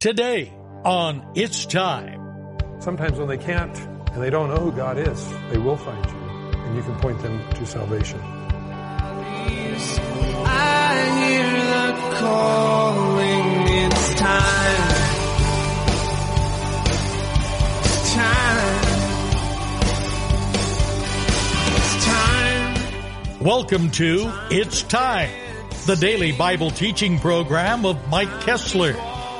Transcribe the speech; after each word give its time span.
Today 0.00 0.52
on 0.84 1.32
It's 1.34 1.66
Time. 1.66 2.20
Sometimes 2.78 3.18
when 3.18 3.26
they 3.26 3.36
can't 3.36 3.76
and 4.12 4.22
they 4.22 4.30
don't 4.30 4.48
know 4.48 4.58
who 4.58 4.70
God 4.70 4.96
is, 4.96 5.28
they 5.50 5.58
will 5.58 5.76
find 5.76 6.06
you 6.06 6.16
and 6.56 6.76
you 6.76 6.82
can 6.84 6.94
point 7.00 7.20
them 7.20 7.42
to 7.54 7.66
salvation. 7.66 8.20
I 10.46 10.94
hear 11.18 11.50
the 11.50 12.14
calling, 12.14 13.66
it's 13.86 14.14
time. 14.14 14.92
It's 17.82 18.14
time. 18.14 18.78
It's 21.74 22.04
time. 22.06 23.40
Welcome 23.40 23.90
to 23.90 24.32
It's 24.52 24.84
Time, 24.84 25.30
the 25.86 25.96
daily 25.96 26.30
Bible 26.30 26.70
teaching 26.70 27.18
program 27.18 27.84
of 27.84 28.08
Mike 28.08 28.42
Kessler, 28.42 28.94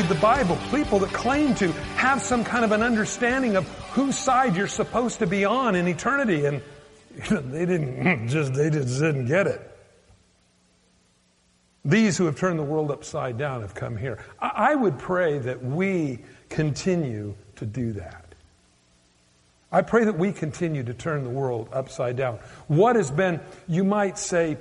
Read 0.00 0.08
the 0.08 0.14
Bible, 0.14 0.56
people 0.70 0.98
that 0.98 1.12
claim 1.12 1.54
to 1.54 1.70
have 1.96 2.22
some 2.22 2.42
kind 2.42 2.64
of 2.64 2.72
an 2.72 2.82
understanding 2.82 3.56
of 3.56 3.68
whose 3.90 4.16
side 4.16 4.56
you're 4.56 4.66
supposed 4.66 5.18
to 5.18 5.26
be 5.26 5.44
on 5.44 5.74
in 5.74 5.86
eternity 5.86 6.46
and 6.46 6.62
they 7.30 7.66
didn't 7.66 8.28
just 8.28 8.54
they 8.54 8.70
just 8.70 8.98
didn't 8.98 9.26
get 9.26 9.46
it. 9.46 9.60
These 11.84 12.16
who 12.16 12.24
have 12.26 12.36
turned 12.36 12.58
the 12.58 12.64
world 12.64 12.90
upside 12.90 13.36
down 13.36 13.60
have 13.60 13.74
come 13.74 13.94
here. 13.94 14.24
I 14.40 14.74
would 14.74 14.98
pray 14.98 15.38
that 15.38 15.62
we 15.62 16.20
continue 16.48 17.34
to 17.56 17.66
do 17.66 17.92
that. 17.94 18.24
I 19.70 19.82
pray 19.82 20.04
that 20.04 20.18
we 20.18 20.32
continue 20.32 20.82
to 20.82 20.94
turn 20.94 21.24
the 21.24 21.30
world 21.30 21.68
upside 21.72 22.16
down. 22.16 22.38
What 22.68 22.96
has 22.96 23.10
been, 23.10 23.40
you 23.68 23.84
might 23.84 24.18
say, 24.18 24.56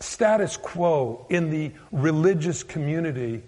status 0.00 0.56
quo 0.56 1.26
in 1.28 1.50
the 1.50 1.72
religious 1.92 2.62
community, 2.62 3.42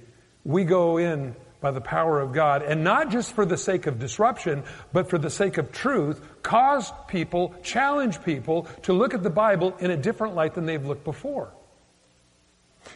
we 0.45 0.65
go 0.65 0.99
in 0.99 1.35
by 1.61 1.71
the 1.71 1.81
power 1.81 2.21
of 2.21 2.33
God, 2.33 2.63
and 2.63 2.83
not 2.83 3.11
just 3.11 3.35
for 3.35 3.45
the 3.45 3.57
sake 3.57 3.87
of 3.87 3.99
disruption, 3.99 4.63
but 4.93 5.11
for 5.11 5.19
the 5.19 5.29
sake 5.29 5.59
of 5.59 5.73
truth, 5.73 6.21
cause 6.43 6.91
people, 7.07 7.55
challenge 7.63 8.23
people 8.23 8.63
to 8.83 8.93
look 8.93 9.13
at 9.13 9.23
the 9.23 9.31
Bible 9.31 9.77
in 9.79 9.91
a 9.91 9.97
different 9.97 10.35
light 10.35 10.55
than 10.55 10.65
they've 10.65 10.85
looked 10.85 11.05
before. 11.05 11.53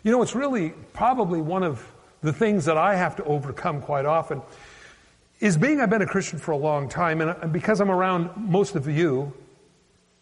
You 0.02 0.12
know, 0.12 0.22
it's 0.22 0.34
really 0.34 0.70
probably 0.94 1.42
one 1.42 1.62
of 1.62 1.86
the 2.22 2.32
things 2.32 2.64
that 2.64 2.78
I 2.78 2.96
have 2.96 3.16
to 3.16 3.24
overcome 3.24 3.82
quite 3.82 4.06
often 4.06 4.40
is 5.40 5.58
being 5.58 5.80
I've 5.80 5.90
been 5.90 6.00
a 6.00 6.06
Christian 6.06 6.38
for 6.38 6.52
a 6.52 6.56
long 6.56 6.88
time, 6.88 7.20
and 7.20 7.52
because 7.52 7.80
I'm 7.80 7.90
around 7.90 8.30
most 8.36 8.76
of 8.76 8.88
you, 8.88 9.34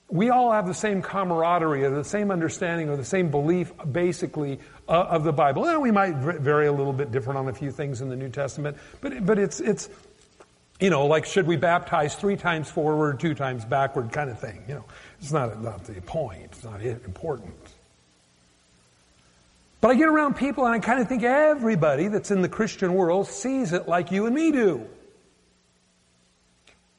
we 0.08 0.30
all 0.30 0.52
have 0.52 0.66
the 0.66 0.74
same 0.74 1.00
camaraderie 1.00 1.84
or 1.84 1.90
the 1.90 2.04
same 2.04 2.30
understanding 2.30 2.88
or 2.88 2.96
the 2.96 3.04
same 3.04 3.30
belief, 3.30 3.72
basically, 3.90 4.58
uh, 4.88 4.92
of 4.92 5.24
the 5.24 5.32
Bible. 5.32 5.64
And 5.66 5.80
we 5.80 5.90
might 5.90 6.14
vary 6.16 6.66
a 6.66 6.72
little 6.72 6.92
bit 6.92 7.12
different 7.12 7.38
on 7.38 7.48
a 7.48 7.52
few 7.52 7.70
things 7.70 8.00
in 8.00 8.08
the 8.08 8.16
New 8.16 8.28
Testament, 8.28 8.76
but 9.00 9.24
but 9.24 9.38
it's 9.38 9.60
it's 9.60 9.88
you 10.80 10.90
know 10.90 11.06
like 11.06 11.24
should 11.24 11.46
we 11.46 11.56
baptize 11.56 12.14
three 12.14 12.36
times 12.36 12.70
forward, 12.70 13.20
two 13.20 13.34
times 13.34 13.64
backward, 13.64 14.12
kind 14.12 14.30
of 14.30 14.38
thing. 14.38 14.62
You 14.68 14.74
know, 14.74 14.84
it's 15.20 15.32
not 15.32 15.62
not 15.62 15.84
the 15.84 16.00
point. 16.02 16.42
It's 16.44 16.64
not 16.64 16.82
important. 16.82 17.54
But 19.80 19.90
I 19.90 19.94
get 19.96 20.08
around 20.08 20.36
people 20.36 20.64
and 20.64 20.72
I 20.72 20.78
kind 20.78 21.00
of 21.00 21.08
think 21.08 21.24
everybody 21.24 22.06
that's 22.06 22.30
in 22.30 22.40
the 22.40 22.48
Christian 22.48 22.94
world 22.94 23.26
sees 23.26 23.72
it 23.72 23.88
like 23.88 24.12
you 24.12 24.26
and 24.26 24.34
me 24.34 24.52
do. 24.52 24.86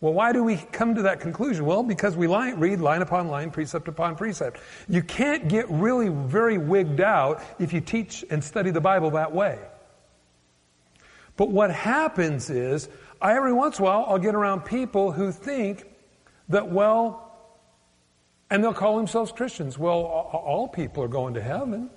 Well, 0.03 0.11
why 0.11 0.33
do 0.33 0.43
we 0.43 0.57
come 0.57 0.95
to 0.95 1.03
that 1.03 1.21
conclusion? 1.21 1.65
Well, 1.65 1.81
because 1.81 2.17
we 2.17 2.27
line, 2.27 2.59
read 2.59 2.81
line 2.81 3.01
upon 3.01 3.29
line, 3.29 3.51
precept 3.51 3.87
upon 3.87 4.17
precept. 4.17 4.59
You 4.89 5.01
can't 5.01 5.47
get 5.47 5.69
really 5.69 6.09
very 6.09 6.57
wigged 6.57 6.99
out 6.99 7.41
if 7.57 7.71
you 7.71 7.79
teach 7.79 8.25
and 8.29 8.43
study 8.43 8.69
the 8.69 8.81
Bible 8.81 9.11
that 9.11 9.31
way. 9.31 9.57
But 11.37 11.51
what 11.51 11.71
happens 11.71 12.49
is, 12.49 12.89
I, 13.21 13.37
every 13.37 13.53
once 13.53 13.79
in 13.79 13.83
a 13.83 13.85
while, 13.85 14.03
I'll 14.09 14.19
get 14.19 14.35
around 14.35 14.65
people 14.65 15.13
who 15.13 15.31
think 15.31 15.85
that, 16.49 16.69
well, 16.69 17.33
and 18.49 18.61
they'll 18.61 18.73
call 18.73 18.97
themselves 18.97 19.31
Christians. 19.31 19.79
Well, 19.79 20.01
all 20.01 20.67
people 20.67 21.01
are 21.05 21.07
going 21.07 21.35
to 21.35 21.41
heaven. 21.41 21.89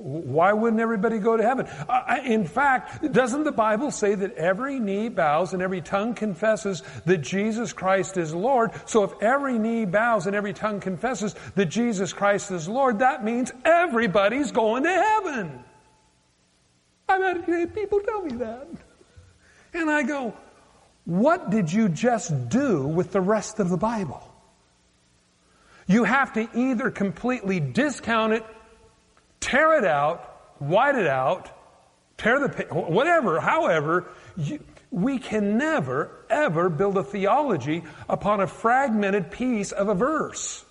Why 0.00 0.52
wouldn't 0.52 0.80
everybody 0.80 1.18
go 1.18 1.36
to 1.36 1.42
heaven? 1.42 1.66
in 2.24 2.46
fact, 2.46 3.12
doesn't 3.12 3.44
the 3.44 3.52
Bible 3.52 3.90
say 3.90 4.14
that 4.14 4.34
every 4.34 4.78
knee 4.78 5.08
bows 5.08 5.52
and 5.52 5.62
every 5.62 5.80
tongue 5.80 6.14
confesses 6.14 6.82
that 7.04 7.18
Jesus 7.18 7.72
Christ 7.72 8.16
is 8.16 8.34
Lord? 8.34 8.70
So 8.86 9.04
if 9.04 9.12
every 9.20 9.58
knee 9.58 9.84
bows 9.84 10.26
and 10.26 10.36
every 10.36 10.52
tongue 10.52 10.80
confesses 10.80 11.34
that 11.56 11.66
Jesus 11.66 12.12
Christ 12.12 12.50
is 12.50 12.68
Lord, 12.68 13.00
that 13.00 13.24
means 13.24 13.52
everybody's 13.64 14.52
going 14.52 14.84
to 14.84 14.92
heaven. 14.92 15.64
I've 17.08 17.46
had 17.46 17.74
people 17.74 18.00
tell 18.00 18.22
me 18.22 18.36
that. 18.36 18.68
And 19.74 19.90
I 19.90 20.02
go, 20.02 20.34
what 21.04 21.50
did 21.50 21.72
you 21.72 21.88
just 21.88 22.48
do 22.48 22.86
with 22.86 23.12
the 23.12 23.20
rest 23.20 23.60
of 23.60 23.70
the 23.70 23.76
Bible? 23.76 24.22
You 25.86 26.04
have 26.04 26.34
to 26.34 26.48
either 26.54 26.90
completely 26.90 27.60
discount 27.60 28.34
it 28.34 28.44
tear 29.40 29.78
it 29.78 29.84
out, 29.84 30.56
white 30.58 30.94
it 30.94 31.06
out, 31.06 31.50
tear 32.16 32.40
the, 32.40 32.66
whatever, 32.70 33.40
however, 33.40 34.08
you, 34.36 34.60
we 34.90 35.18
can 35.18 35.58
never, 35.58 36.10
ever 36.30 36.68
build 36.68 36.96
a 36.96 37.04
theology 37.04 37.82
upon 38.08 38.40
a 38.40 38.46
fragmented 38.46 39.30
piece 39.30 39.72
of 39.72 39.88
a 39.88 39.94
verse. 39.94 40.64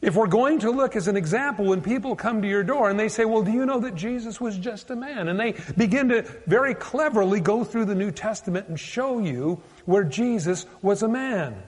If 0.00 0.16
we're 0.16 0.26
going 0.26 0.58
to 0.60 0.70
look 0.72 0.96
as 0.96 1.06
an 1.06 1.16
example, 1.16 1.64
when 1.66 1.80
people 1.80 2.16
come 2.16 2.42
to 2.42 2.48
your 2.48 2.64
door 2.64 2.90
and 2.90 2.98
they 2.98 3.08
say, 3.08 3.24
well, 3.24 3.42
do 3.42 3.52
you 3.52 3.64
know 3.64 3.78
that 3.80 3.94
Jesus 3.94 4.40
was 4.40 4.58
just 4.58 4.90
a 4.90 4.96
man? 4.96 5.28
And 5.28 5.38
they 5.38 5.54
begin 5.76 6.08
to 6.08 6.22
very 6.46 6.74
cleverly 6.74 7.38
go 7.38 7.62
through 7.62 7.84
the 7.84 7.94
New 7.94 8.10
Testament 8.10 8.68
and 8.68 8.78
show 8.78 9.20
you 9.20 9.62
where 9.84 10.02
Jesus 10.02 10.66
was 10.82 11.04
a 11.04 11.08
man. 11.08 11.62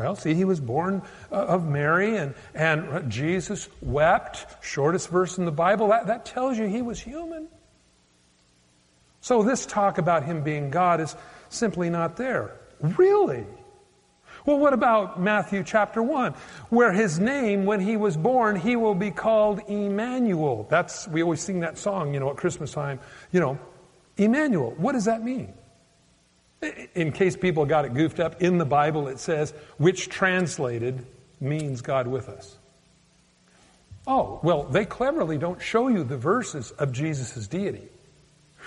Well, 0.00 0.16
see, 0.16 0.32
he 0.32 0.46
was 0.46 0.60
born 0.60 1.02
uh, 1.30 1.34
of 1.34 1.68
Mary 1.68 2.16
and, 2.16 2.34
and 2.54 3.10
Jesus 3.10 3.68
wept, 3.82 4.46
shortest 4.62 5.10
verse 5.10 5.36
in 5.36 5.44
the 5.44 5.52
Bible. 5.52 5.88
That, 5.88 6.06
that 6.06 6.24
tells 6.24 6.56
you 6.56 6.66
he 6.66 6.80
was 6.80 6.98
human. 6.98 7.48
So 9.20 9.42
this 9.42 9.66
talk 9.66 9.98
about 9.98 10.24
him 10.24 10.42
being 10.42 10.70
God 10.70 11.02
is 11.02 11.14
simply 11.50 11.90
not 11.90 12.16
there. 12.16 12.56
Really? 12.80 13.44
Well, 14.46 14.58
what 14.58 14.72
about 14.72 15.20
Matthew 15.20 15.62
chapter 15.64 16.02
1, 16.02 16.32
where 16.70 16.92
his 16.92 17.18
name, 17.18 17.66
when 17.66 17.80
he 17.80 17.98
was 17.98 18.16
born, 18.16 18.56
he 18.56 18.76
will 18.76 18.94
be 18.94 19.10
called 19.10 19.60
Emmanuel. 19.68 20.66
That's, 20.70 21.06
we 21.08 21.22
always 21.22 21.42
sing 21.42 21.60
that 21.60 21.76
song, 21.76 22.14
you 22.14 22.20
know, 22.20 22.30
at 22.30 22.38
Christmas 22.38 22.72
time. 22.72 23.00
You 23.32 23.40
know, 23.40 23.58
Emmanuel. 24.16 24.74
What 24.78 24.92
does 24.92 25.04
that 25.04 25.22
mean? 25.22 25.52
In 26.94 27.12
case 27.12 27.36
people 27.36 27.64
got 27.64 27.84
it 27.84 27.94
goofed 27.94 28.20
up, 28.20 28.42
in 28.42 28.58
the 28.58 28.66
Bible 28.66 29.08
it 29.08 29.18
says, 29.18 29.52
which 29.78 30.08
translated 30.08 31.06
means 31.40 31.80
God 31.80 32.06
with 32.06 32.28
us. 32.28 32.56
Oh, 34.06 34.40
well, 34.42 34.64
they 34.64 34.84
cleverly 34.84 35.38
don't 35.38 35.60
show 35.60 35.88
you 35.88 36.04
the 36.04 36.16
verses 36.16 36.70
of 36.72 36.92
Jesus' 36.92 37.46
deity. 37.46 37.88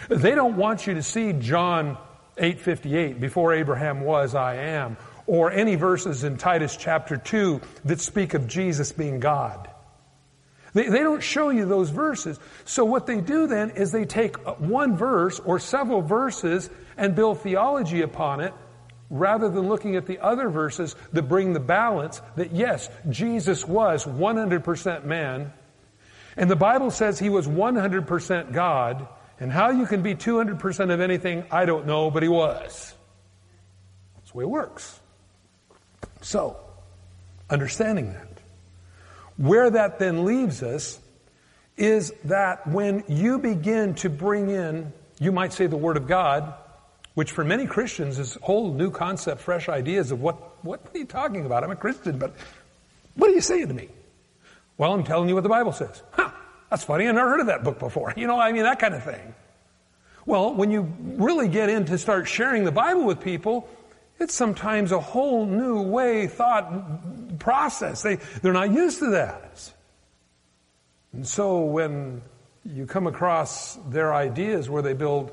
They 0.10 0.36
don't 0.36 0.58
want 0.58 0.88
you 0.88 0.96
to 0.96 1.04
see 1.04 1.34
John 1.34 1.98
8:58, 2.38 3.20
before 3.20 3.54
Abraham 3.54 4.02
was, 4.02 4.34
I 4.34 4.56
am, 4.56 4.98
or 5.28 5.52
any 5.52 5.76
verses 5.76 6.24
in 6.24 6.38
Titus 6.38 6.76
chapter 6.76 7.18
2 7.18 7.62
that 7.86 8.00
speak 8.00 8.34
of 8.34 8.48
Jesus 8.48 8.92
being 8.92 9.20
God. 9.20 9.70
They, 10.74 10.90
they 10.90 11.00
don't 11.00 11.22
show 11.22 11.50
you 11.50 11.66
those 11.66 11.92
verses. 11.92 12.40
So 12.66 12.86
what 12.86 13.06
they 13.06 13.22
do 13.22 13.46
then 13.48 13.72
is 13.72 13.92
they 13.92 14.06
take 14.06 14.38
one 14.60 14.98
verse 14.98 15.40
or 15.40 15.60
several 15.60 16.02
verses 16.02 16.70
and 16.98 17.16
build 17.16 17.42
theology 17.42 18.02
upon 18.02 18.40
it 18.42 18.54
rather 19.10 19.50
than 19.50 19.68
looking 19.68 19.96
at 19.96 20.06
the 20.08 20.20
other 20.20 20.50
verses 20.50 20.96
that 21.12 21.24
bring 21.24 21.54
the 21.54 21.60
balance 21.60 22.22
that 22.36 22.52
yes, 22.52 22.90
Jesus 23.10 23.68
was 23.68 24.06
100% 24.06 25.06
man, 25.06 25.54
and 26.36 26.50
the 26.50 26.56
Bible 26.56 26.90
says 26.90 27.20
he 27.20 27.30
was 27.30 27.48
100% 27.48 28.54
God, 28.54 29.08
and 29.40 29.52
how 29.52 29.70
you 29.70 29.86
can 29.86 30.02
be 30.02 30.16
200% 30.16 30.94
of 30.94 31.00
anything, 31.00 31.46
I 31.52 31.66
don't 31.66 31.86
know, 31.86 32.10
but 32.10 32.24
he 32.24 32.30
was. 32.30 32.94
That's 34.16 34.32
the 34.32 34.38
way 34.38 34.44
it 34.44 34.50
works. 34.50 35.00
So, 36.22 36.58
understanding 37.50 38.14
that. 38.14 38.28
Where 39.38 39.70
that 39.70 40.00
then 40.00 40.26
leaves 40.26 40.64
us 40.64 41.00
is 41.78 42.14
that 42.26 42.68
when 42.68 43.04
you 43.08 43.40
begin 43.40 43.96
to 43.96 44.10
bring 44.10 44.50
in, 44.50 44.94
you 45.20 45.32
might 45.32 45.54
say 45.54 45.68
the 45.68 45.78
Word 45.78 45.98
of 45.98 46.08
God, 46.08 46.54
which 47.16 47.32
for 47.32 47.44
many 47.44 47.68
Christians 47.68 48.20
is 48.20 48.36
a 48.36 48.40
whole 48.40 48.74
new 48.74 48.90
concept, 48.90 49.42
fresh 49.42 49.70
ideas 49.70 50.12
of 50.12 50.22
what, 50.22 50.64
what 50.66 50.82
are 50.94 50.98
you 50.98 51.06
talking 51.06 51.46
about? 51.46 51.64
I'm 51.64 51.72
a 51.72 51.76
Christian, 51.76 52.18
but 52.18 52.34
what 53.16 53.30
are 53.30 53.34
you 53.34 53.42
saying 53.42 53.68
to 53.68 53.74
me? 53.74 53.90
Well, 54.78 54.94
I'm 54.94 55.04
telling 55.04 55.30
you 55.30 55.36
what 55.36 55.44
the 55.44 55.50
Bible 55.50 55.72
says. 55.72 56.02
Huh, 56.12 56.32
that's 56.70 56.84
funny. 56.84 57.08
I 57.08 57.12
never 57.12 57.30
heard 57.30 57.42
of 57.42 57.48
that 57.48 57.64
book 57.64 57.80
before. 57.80 58.14
You 58.18 58.28
know, 58.28 58.40
I 58.40 58.52
mean, 58.52 58.64
that 58.64 58.80
kind 58.80 58.96
of 58.96 59.04
thing. 59.04 59.36
Well, 60.26 60.54
when 60.54 60.72
you 60.72 60.92
really 61.00 61.50
get 61.50 61.70
in 61.70 61.86
to 61.86 61.98
start 61.98 62.28
sharing 62.28 62.64
the 62.64 62.72
Bible 62.72 63.04
with 63.04 63.20
people, 63.20 63.70
it's 64.20 64.34
sometimes 64.34 64.92
a 64.92 65.00
whole 65.00 65.46
new 65.46 65.82
way 65.82 66.28
thought 66.28 67.40
process. 67.40 68.02
They, 68.02 68.16
they're 68.42 68.54
not 68.54 68.72
used 68.72 69.00
to 69.00 69.12
that. 69.12 69.72
And 71.12 71.28
so 71.28 71.62
when 71.62 72.22
you 72.64 72.86
come 72.86 73.06
across 73.06 73.76
their 73.90 74.14
ideas 74.14 74.70
where 74.70 74.82
they 74.82 74.94
build 74.94 75.32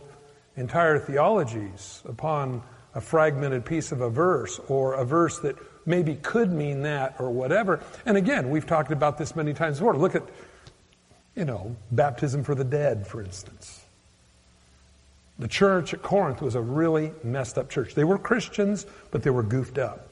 entire 0.60 0.98
theologies 0.98 2.02
upon 2.08 2.62
a 2.94 3.00
fragmented 3.00 3.64
piece 3.64 3.92
of 3.92 4.00
a 4.00 4.10
verse 4.10 4.60
or 4.68 4.94
a 4.94 5.04
verse 5.04 5.38
that 5.40 5.56
maybe 5.86 6.14
could 6.16 6.52
mean 6.52 6.82
that 6.82 7.16
or 7.18 7.30
whatever. 7.30 7.80
And 8.06 8.16
again, 8.16 8.50
we've 8.50 8.66
talked 8.66 8.92
about 8.92 9.18
this 9.18 9.34
many 9.34 9.54
times 9.54 9.78
before. 9.78 9.96
Look 9.96 10.14
at, 10.14 10.22
you 11.34 11.44
know, 11.44 11.76
baptism 11.90 12.44
for 12.44 12.54
the 12.54 12.64
dead, 12.64 13.06
for 13.06 13.22
instance. 13.22 13.80
The 15.38 15.48
church 15.48 15.94
at 15.94 16.02
Corinth 16.02 16.42
was 16.42 16.54
a 16.54 16.60
really 16.60 17.12
messed 17.24 17.56
up 17.56 17.70
church. 17.70 17.94
They 17.94 18.04
were 18.04 18.18
Christians, 18.18 18.86
but 19.10 19.22
they 19.22 19.30
were 19.30 19.42
goofed 19.42 19.78
up. 19.78 20.08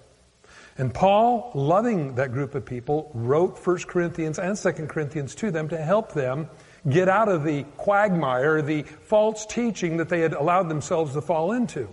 And 0.78 0.94
Paul, 0.94 1.50
loving 1.54 2.14
that 2.14 2.32
group 2.32 2.54
of 2.54 2.64
people, 2.64 3.10
wrote 3.12 3.58
1 3.66 3.78
Corinthians 3.88 4.38
and 4.38 4.56
2 4.56 4.72
Corinthians 4.86 5.34
to 5.34 5.50
them 5.50 5.68
to 5.68 5.76
help 5.76 6.12
them 6.12 6.48
get 6.90 7.08
out 7.08 7.28
of 7.28 7.44
the 7.44 7.64
quagmire, 7.76 8.62
the 8.62 8.82
false 8.82 9.46
teaching 9.46 9.98
that 9.98 10.08
they 10.08 10.20
had 10.20 10.32
allowed 10.32 10.68
themselves 10.68 11.14
to 11.14 11.20
fall 11.20 11.52
into. 11.52 11.88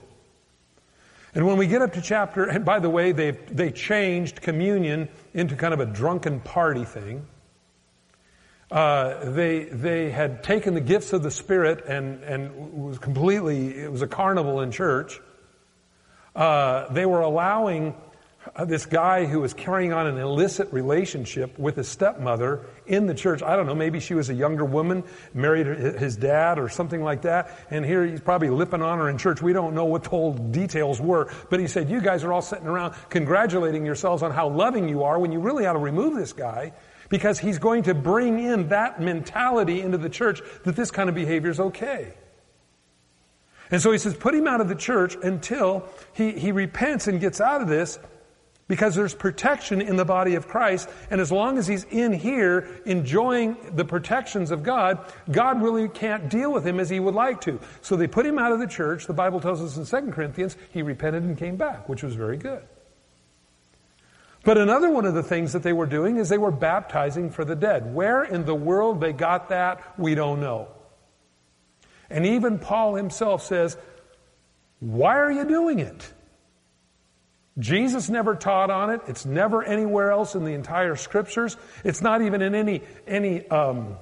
And 1.35 1.45
when 1.45 1.57
we 1.57 1.67
get 1.67 1.81
up 1.81 1.93
to 1.93 2.01
chapter, 2.01 2.45
and 2.45 2.63
by 2.63 2.79
the 2.79 2.89
way, 2.89 3.11
they 3.11 3.31
they 3.31 3.69
changed 3.71 4.41
communion 4.41 5.09
into 5.33 5.55
kind 5.55 5.73
of 5.73 5.81
a 5.81 5.85
drunken 5.85 6.39
party 6.39 6.85
thing. 6.85 7.27
Uh, 8.71 9.31
they 9.31 9.65
they 9.65 10.11
had 10.11 10.43
taken 10.43 10.73
the 10.73 10.81
gifts 10.81 11.11
of 11.11 11.23
the 11.23 11.31
Spirit 11.31 11.85
and 11.85 12.23
and 12.23 12.73
was 12.73 12.99
completely 12.99 13.77
it 13.77 13.91
was 13.91 14.01
a 14.01 14.07
carnival 14.07 14.61
in 14.61 14.71
church. 14.71 15.19
Uh, 16.33 16.91
they 16.93 17.05
were 17.05 17.21
allowing 17.21 17.93
uh, 18.55 18.65
this 18.65 18.85
guy 18.85 19.25
who 19.25 19.39
was 19.39 19.53
carrying 19.53 19.93
on 19.93 20.07
an 20.07 20.17
illicit 20.17 20.71
relationship 20.71 21.57
with 21.57 21.75
his 21.75 21.87
stepmother 21.87 22.65
in 22.85 23.07
the 23.07 23.13
church. 23.13 23.41
I 23.41 23.55
don't 23.55 23.65
know, 23.65 23.75
maybe 23.75 23.99
she 23.99 24.13
was 24.13 24.29
a 24.29 24.33
younger 24.33 24.65
woman, 24.65 25.03
married 25.33 25.65
his 25.65 26.15
dad 26.15 26.59
or 26.59 26.69
something 26.69 27.01
like 27.01 27.23
that, 27.23 27.57
and 27.69 27.85
here 27.85 28.05
he's 28.05 28.21
probably 28.21 28.49
lipping 28.49 28.81
on 28.81 28.99
her 28.99 29.09
in 29.09 29.17
church. 29.17 29.41
We 29.41 29.53
don't 29.53 29.73
know 29.73 29.85
what 29.85 30.03
the 30.03 30.09
whole 30.09 30.33
details 30.33 31.01
were, 31.01 31.31
but 31.49 31.59
he 31.59 31.67
said, 31.67 31.89
You 31.89 32.01
guys 32.01 32.23
are 32.23 32.33
all 32.33 32.41
sitting 32.41 32.67
around 32.67 32.95
congratulating 33.09 33.85
yourselves 33.85 34.21
on 34.21 34.31
how 34.31 34.49
loving 34.49 34.87
you 34.87 35.03
are 35.03 35.19
when 35.19 35.31
you 35.31 35.39
really 35.39 35.65
ought 35.65 35.73
to 35.73 35.79
remove 35.79 36.15
this 36.15 36.33
guy 36.33 36.73
because 37.09 37.39
he's 37.39 37.59
going 37.59 37.83
to 37.83 37.93
bring 37.93 38.39
in 38.39 38.69
that 38.69 38.99
mentality 38.99 39.81
into 39.81 39.97
the 39.97 40.09
church 40.09 40.41
that 40.63 40.75
this 40.75 40.91
kind 40.91 41.09
of 41.09 41.15
behavior 41.15 41.49
is 41.49 41.59
okay. 41.59 42.13
And 43.71 43.81
so 43.81 43.91
he 43.91 43.97
says, 43.97 44.15
put 44.15 44.35
him 44.35 44.47
out 44.47 44.61
of 44.61 44.67
the 44.67 44.75
church 44.75 45.15
until 45.21 45.87
he, 46.13 46.31
he 46.31 46.51
repents 46.51 47.07
and 47.07 47.19
gets 47.19 47.41
out 47.41 47.61
of 47.61 47.67
this 47.67 47.97
because 48.67 48.95
there's 48.95 49.13
protection 49.13 49.81
in 49.81 49.95
the 49.95 50.05
body 50.05 50.35
of 50.35 50.47
Christ. 50.47 50.89
And 51.11 51.21
as 51.21 51.31
long 51.31 51.57
as 51.57 51.67
he's 51.67 51.83
in 51.85 52.13
here 52.13 52.67
enjoying 52.85 53.57
the 53.73 53.85
protections 53.85 54.51
of 54.51 54.63
God, 54.63 54.99
God 55.31 55.61
really 55.61 55.87
can't 55.87 56.29
deal 56.29 56.51
with 56.51 56.65
him 56.65 56.79
as 56.79 56.89
he 56.89 56.99
would 56.99 57.13
like 57.13 57.41
to. 57.41 57.59
So 57.81 57.95
they 57.95 58.07
put 58.07 58.25
him 58.25 58.39
out 58.39 58.51
of 58.51 58.59
the 58.59 58.67
church. 58.67 59.05
The 59.05 59.13
Bible 59.13 59.39
tells 59.39 59.61
us 59.61 59.77
in 59.77 60.05
2 60.05 60.11
Corinthians, 60.11 60.57
he 60.71 60.81
repented 60.81 61.23
and 61.23 61.37
came 61.37 61.57
back, 61.57 61.87
which 61.87 62.01
was 62.01 62.15
very 62.15 62.37
good. 62.37 62.63
But 64.43 64.59
another 64.59 64.91
one 64.91 65.05
of 65.05 65.15
the 65.15 65.23
things 65.23 65.53
that 65.53 65.63
they 65.63 65.73
were 65.73 65.87
doing 65.87 66.17
is 66.17 66.29
they 66.29 66.37
were 66.37 66.51
baptizing 66.51 67.31
for 67.31 67.43
the 67.43 67.55
dead. 67.55 67.93
Where 67.93 68.23
in 68.23 68.45
the 68.45 68.55
world 68.55 69.01
they 69.01 69.11
got 69.11 69.49
that, 69.49 69.81
we 69.97 70.13
don't 70.13 70.39
know. 70.39 70.67
And 72.11 72.25
even 72.25 72.59
Paul 72.59 72.93
himself 72.95 73.41
says, 73.43 73.75
Why 74.79 75.17
are 75.17 75.31
you 75.31 75.45
doing 75.45 75.79
it? 75.79 76.13
Jesus 77.57 78.09
never 78.09 78.35
taught 78.35 78.69
on 78.69 78.89
it. 78.89 79.01
It's 79.07 79.25
never 79.25 79.63
anywhere 79.63 80.11
else 80.11 80.35
in 80.35 80.43
the 80.43 80.53
entire 80.53 80.95
scriptures. 80.95 81.55
It's 81.83 82.01
not 82.01 82.21
even 82.21 82.41
in 82.41 82.53
any, 82.53 82.81
any, 83.07 83.47
um, 83.47 83.95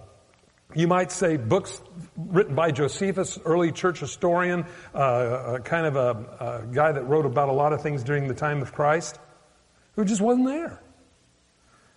you 0.74 0.88
might 0.88 1.12
say 1.12 1.38
books 1.38 1.80
written 2.18 2.56
by 2.56 2.72
Josephus, 2.72 3.38
early 3.46 3.72
church 3.72 4.00
historian, 4.00 4.66
uh, 4.96 5.60
kind 5.64 5.86
of 5.86 5.96
a, 5.96 6.64
a 6.64 6.74
guy 6.74 6.92
that 6.92 7.04
wrote 7.04 7.28
about 7.28 7.50
a 7.50 7.54
lot 7.54 7.74
of 7.74 7.82
things 7.84 8.04
during 8.04 8.28
the 8.28 8.34
time 8.34 8.64
of 8.64 8.74
Christ. 8.74 9.20
Who 9.96 10.06
just 10.06 10.22
wasn't 10.22 10.48
there. 10.48 10.82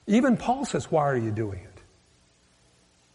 Even 0.07 0.37
Paul 0.37 0.67
says, 0.67 0.91
why 0.91 1.05
are 1.05 1.17
you 1.17 1.31
doing 1.31 1.61
it? 1.61 1.66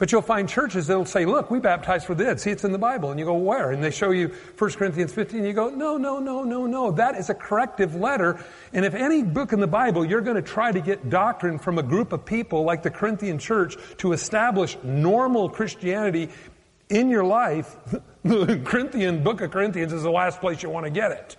But 0.01 0.11
you'll 0.11 0.23
find 0.23 0.49
churches 0.49 0.87
that'll 0.87 1.05
say, 1.05 1.25
look, 1.25 1.51
we 1.51 1.59
baptize 1.59 2.03
for 2.05 2.15
dead. 2.15 2.39
See, 2.39 2.49
it's 2.49 2.63
in 2.63 2.71
the 2.71 2.79
Bible. 2.79 3.11
And 3.11 3.19
you 3.19 3.25
go, 3.27 3.35
where? 3.35 3.69
And 3.69 3.83
they 3.83 3.91
show 3.91 4.09
you 4.09 4.29
1 4.57 4.71
Corinthians 4.71 5.13
15. 5.13 5.37
And 5.37 5.47
you 5.47 5.53
go, 5.53 5.69
no, 5.69 5.95
no, 5.95 6.17
no, 6.17 6.43
no, 6.43 6.65
no. 6.65 6.89
That 6.89 7.13
is 7.17 7.29
a 7.29 7.35
corrective 7.35 7.93
letter. 7.93 8.43
And 8.73 8.83
if 8.83 8.95
any 8.95 9.21
book 9.21 9.53
in 9.53 9.59
the 9.59 9.67
Bible, 9.67 10.03
you're 10.03 10.21
going 10.21 10.37
to 10.37 10.41
try 10.41 10.71
to 10.71 10.81
get 10.81 11.11
doctrine 11.11 11.59
from 11.59 11.77
a 11.77 11.83
group 11.83 12.13
of 12.13 12.25
people 12.25 12.63
like 12.63 12.81
the 12.81 12.89
Corinthian 12.89 13.37
church 13.37 13.77
to 13.97 14.13
establish 14.13 14.75
normal 14.81 15.49
Christianity 15.49 16.29
in 16.89 17.07
your 17.07 17.23
life, 17.23 17.77
the 18.23 18.59
Corinthian 18.65 19.23
book 19.23 19.41
of 19.41 19.51
Corinthians 19.51 19.93
is 19.93 20.01
the 20.01 20.09
last 20.09 20.39
place 20.39 20.63
you 20.63 20.71
want 20.71 20.87
to 20.87 20.91
get 20.91 21.11
it. 21.11 21.37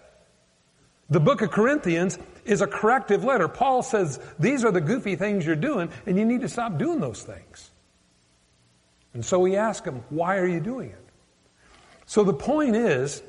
The 1.10 1.18
book 1.18 1.42
of 1.42 1.50
Corinthians 1.50 2.16
is 2.44 2.60
a 2.60 2.68
corrective 2.68 3.24
letter. 3.24 3.48
Paul 3.48 3.82
says, 3.82 4.20
these 4.38 4.64
are 4.64 4.70
the 4.70 4.80
goofy 4.80 5.16
things 5.16 5.44
you're 5.44 5.56
doing, 5.56 5.90
and 6.06 6.16
you 6.16 6.24
need 6.24 6.42
to 6.42 6.48
stop 6.48 6.78
doing 6.78 7.00
those 7.00 7.24
things. 7.24 7.71
And 9.14 9.24
so 9.24 9.38
we 9.38 9.56
ask 9.56 9.84
him, 9.84 10.02
why 10.10 10.38
are 10.38 10.46
you 10.46 10.60
doing 10.60 10.90
it? 10.90 11.04
So 12.06 12.24
the 12.24 12.32
point 12.32 12.76
is, 12.76 13.22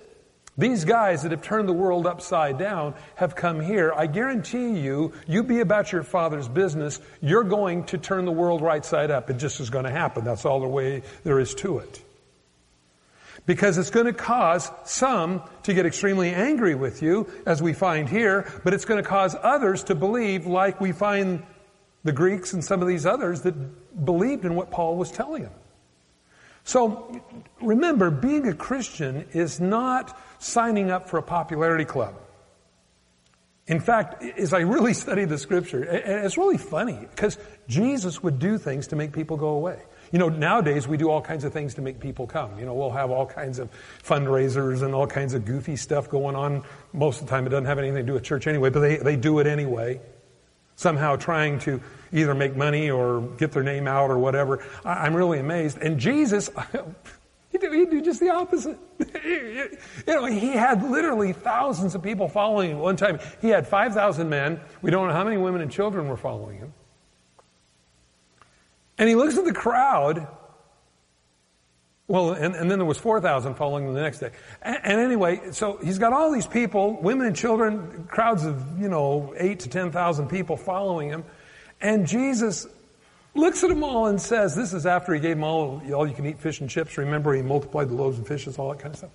these 0.58 0.86
guys 0.86 1.24
that 1.24 1.32
have 1.32 1.42
turned 1.42 1.68
the 1.68 1.74
world 1.74 2.06
upside 2.06 2.60
down 2.60 2.94
have 3.16 3.36
come 3.36 3.60
here. 3.60 3.92
I 3.96 4.06
guarantee 4.06 4.80
you, 4.80 5.14
you 5.28 5.44
be 5.44 5.62
about 5.62 5.92
your 5.92 6.04
father's 6.04 6.48
business, 6.48 7.00
you're 7.22 7.44
going 7.44 7.86
to 7.86 7.98
turn 7.98 8.26
the 8.26 8.32
world 8.32 8.62
right 8.62 8.86
side 8.86 9.10
up. 9.10 9.30
It 9.32 9.38
just 9.38 9.60
is 9.60 9.72
going 9.72 9.86
to 9.86 9.92
happen. 9.92 10.24
That's 10.24 10.46
all 10.46 10.60
the 10.60 10.68
way 10.68 11.02
there 11.24 11.40
is 11.40 11.56
to 11.56 11.80
it. 11.80 12.02
Because 13.46 13.78
it's 13.78 13.90
going 13.90 14.06
to 14.06 14.14
cause 14.14 14.70
some 14.86 15.42
to 15.64 15.74
get 15.74 15.86
extremely 15.88 16.30
angry 16.30 16.76
with 16.76 17.02
you, 17.02 17.28
as 17.46 17.62
we 17.62 17.74
find 17.74 18.08
here, 18.08 18.50
but 18.64 18.74
it's 18.74 18.86
going 18.86 19.02
to 19.02 19.10
cause 19.10 19.36
others 19.42 19.84
to 19.86 19.96
believe 19.96 20.46
like 20.46 20.80
we 20.80 20.92
find 20.92 21.44
the 22.04 22.12
Greeks 22.12 22.54
and 22.54 22.64
some 22.64 22.82
of 22.82 22.88
these 22.88 23.06
others 23.06 23.42
that 23.42 24.06
believed 24.06 24.46
in 24.46 24.56
what 24.56 24.70
Paul 24.70 24.98
was 24.98 25.12
telling 25.12 25.44
them. 25.44 25.54
So 26.64 27.22
remember, 27.62 28.10
being 28.10 28.48
a 28.48 28.54
Christian 28.54 29.26
is 29.34 29.60
not 29.60 30.18
signing 30.40 30.92
up 30.92 31.10
for 31.10 31.18
a 31.18 31.24
popularity 31.24 31.86
club. 31.86 32.16
In 33.66 33.80
fact, 33.80 34.24
as 34.38 34.54
I 34.54 34.60
really 34.60 34.94
studied 35.06 35.30
the 35.30 35.38
scripture, 35.38 35.84
it's 35.84 36.38
really 36.38 36.58
funny 36.58 37.08
because 37.10 37.38
Jesus 37.68 38.22
would 38.24 38.40
do 38.40 38.58
things 38.58 38.88
to 38.88 38.96
make 38.96 39.14
people 39.14 39.38
go 39.38 39.50
away. 39.50 39.82
You 40.12 40.20
know, 40.20 40.30
nowadays 40.30 40.88
we 40.88 40.98
do 40.98 41.10
all 41.10 41.22
kinds 41.22 41.44
of 41.44 41.54
things 41.54 41.74
to 41.76 41.82
make 41.82 42.00
people 42.00 42.28
come. 42.28 42.60
You 42.60 42.66
know, 42.66 42.76
we'll 42.76 42.92
have 42.92 43.10
all 43.10 43.26
kinds 43.26 43.58
of 43.58 43.70
fundraisers 44.04 44.84
and 44.84 44.94
all 44.94 45.08
kinds 45.08 45.34
of 45.34 45.44
goofy 45.44 45.76
stuff 45.76 46.10
going 46.10 46.36
on. 46.36 46.64
Most 46.92 47.22
of 47.22 47.28
the 47.28 47.32
time 47.32 47.48
it 47.48 47.50
doesn't 47.50 47.66
have 47.66 47.80
anything 47.80 47.98
to 47.98 48.04
do 48.04 48.14
with 48.14 48.24
church 48.24 48.46
anyway, 48.46 48.70
but 48.70 48.82
they, 48.82 48.98
they 48.98 49.16
do 49.16 49.40
it 49.40 49.48
anyway. 49.48 50.00
Somehow 50.76 51.16
trying 51.16 51.60
to 51.60 51.82
either 52.12 52.36
make 52.36 52.56
money 52.56 52.90
or 52.90 53.22
get 53.38 53.52
their 53.52 53.64
name 53.64 53.88
out 53.88 54.10
or 54.10 54.20
whatever. 54.20 54.66
I, 54.86 55.08
am 55.08 55.16
really 55.16 55.40
amazed. 55.40 55.78
And 55.80 56.00
Jesus, 56.00 56.50
he 57.52 57.58
do 57.58 58.02
just 58.02 58.20
the 58.20 58.30
opposite. 58.30 58.78
you 59.26 59.70
know, 60.08 60.26
he 60.26 60.50
had 60.50 60.84
literally 60.84 61.34
thousands 61.34 61.96
of 61.96 62.04
people 62.04 62.28
following 62.28 62.72
him 62.72 62.80
one 62.80 62.96
time. 62.96 63.20
He 63.42 63.50
had 63.50 63.68
5,000 63.68 64.30
men. 64.30 64.60
We 64.82 64.92
don't 64.92 65.08
know 65.08 65.14
how 65.14 65.24
many 65.24 65.38
women 65.38 65.62
and 65.62 65.72
children 65.72 66.08
were 66.08 66.18
following 66.18 66.58
him. 66.58 66.74
And 68.98 69.10
he 69.10 69.16
looks 69.16 69.38
at 69.38 69.46
the 69.46 69.54
crowd. 69.54 70.28
Well, 72.08 72.34
and, 72.34 72.56
and 72.56 72.70
then 72.70 72.80
there 72.80 72.86
was 72.86 72.98
4,000 72.98 73.56
following 73.56 73.94
the 73.94 74.02
next 74.02 74.20
day. 74.20 74.32
And, 74.62 74.80
and, 74.84 75.00
anyway, 75.00 75.52
so 75.52 75.78
he's 75.78 76.00
got 76.00 76.12
all 76.12 76.32
these 76.32 76.48
people, 76.48 77.00
women 77.02 77.28
and 77.28 77.36
children, 77.36 78.06
crowds 78.10 78.44
of, 78.44 78.62
you 78.80 78.90
know, 78.90 79.34
8 79.38 79.62
to 79.62 79.70
10,000 79.70 80.28
people 80.28 80.58
following 80.58 81.10
him. 81.10 81.24
And 81.80 82.06
Jesus 82.06 82.68
looks 83.36 83.64
at 83.64 83.70
them 83.70 83.84
all 83.84 84.08
and 84.08 84.22
says, 84.22 84.54
this 84.54 84.74
is 84.74 84.86
after 84.86 85.14
he 85.14 85.22
gave 85.22 85.38
them 85.38 85.46
all, 85.46 85.82
all 85.94 86.06
you 86.06 86.14
can 86.14 86.26
eat 86.26 86.40
fish 86.40 86.60
and 86.60 86.70
chips. 86.70 86.98
Remember, 86.98 87.34
he 87.34 87.42
multiplied 87.42 87.90
the 87.90 87.96
loaves 87.96 88.18
and 88.18 88.28
fishes, 88.28 88.60
all 88.60 88.70
that 88.72 88.80
kind 88.80 88.94
of 88.94 88.98
stuff. 88.98 89.12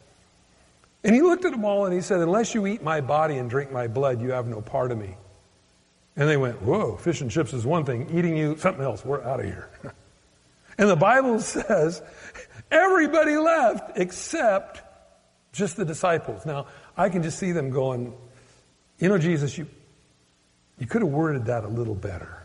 And 1.04 1.14
he 1.14 1.20
looked 1.20 1.44
at 1.44 1.52
them 1.52 1.64
all 1.64 1.84
and 1.84 1.94
he 1.94 2.00
said, 2.00 2.20
unless 2.20 2.54
you 2.54 2.66
eat 2.66 2.82
my 2.82 3.02
body 3.02 3.36
and 3.36 3.48
drink 3.50 3.70
my 3.70 3.86
blood, 3.86 4.20
you 4.20 4.32
have 4.32 4.46
no 4.48 4.62
part 4.62 4.92
of 4.92 4.98
me. 4.98 5.14
And 6.16 6.28
they 6.28 6.36
went, 6.36 6.62
whoa, 6.62 6.96
fish 6.96 7.20
and 7.20 7.30
chips 7.30 7.52
is 7.52 7.64
one 7.64 7.84
thing, 7.84 8.08
eating 8.12 8.36
you, 8.36 8.56
something 8.56 8.82
else, 8.82 9.04
we're 9.04 9.22
out 9.22 9.40
of 9.40 9.46
here. 9.46 9.68
And 10.78 10.88
the 10.88 10.96
Bible 10.96 11.40
says 11.40 12.00
everybody 12.70 13.36
left 13.36 13.98
except 13.98 14.82
just 15.52 15.76
the 15.76 15.84
disciples. 15.84 16.46
Now, 16.46 16.66
I 16.96 17.08
can 17.08 17.22
just 17.22 17.38
see 17.38 17.52
them 17.52 17.70
going, 17.70 18.14
you 18.98 19.08
know, 19.08 19.18
Jesus, 19.18 19.56
you, 19.56 19.66
you 20.78 20.86
could 20.86 21.02
have 21.02 21.10
worded 21.10 21.46
that 21.46 21.64
a 21.64 21.68
little 21.68 21.94
better. 21.94 22.42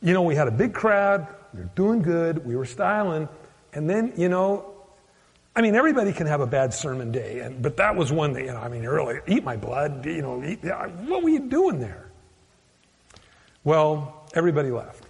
You 0.00 0.14
know, 0.14 0.22
we 0.22 0.34
had 0.34 0.48
a 0.48 0.52
big 0.52 0.74
crowd, 0.74 1.26
we 1.52 1.60
were 1.60 1.70
doing 1.74 2.02
good, 2.02 2.44
we 2.44 2.56
were 2.56 2.64
styling, 2.64 3.28
and 3.72 3.88
then, 3.88 4.12
you 4.16 4.28
know, 4.28 4.74
I 5.56 5.60
mean, 5.60 5.74
everybody 5.74 6.12
can 6.12 6.28
have 6.28 6.40
a 6.40 6.46
bad 6.46 6.72
sermon 6.72 7.10
day, 7.10 7.40
and, 7.40 7.60
but 7.60 7.78
that 7.78 7.96
was 7.96 8.12
one 8.12 8.32
that, 8.34 8.44
you 8.44 8.52
know, 8.52 8.58
I 8.58 8.68
mean, 8.68 8.84
really, 8.84 9.20
eat 9.26 9.42
my 9.42 9.56
blood, 9.56 10.06
you 10.06 10.22
know, 10.22 10.42
eat, 10.44 10.60
what 10.62 11.22
were 11.22 11.28
you 11.28 11.48
doing 11.48 11.80
there? 11.80 12.06
Well, 13.64 14.28
everybody 14.34 14.70
left. 14.70 15.02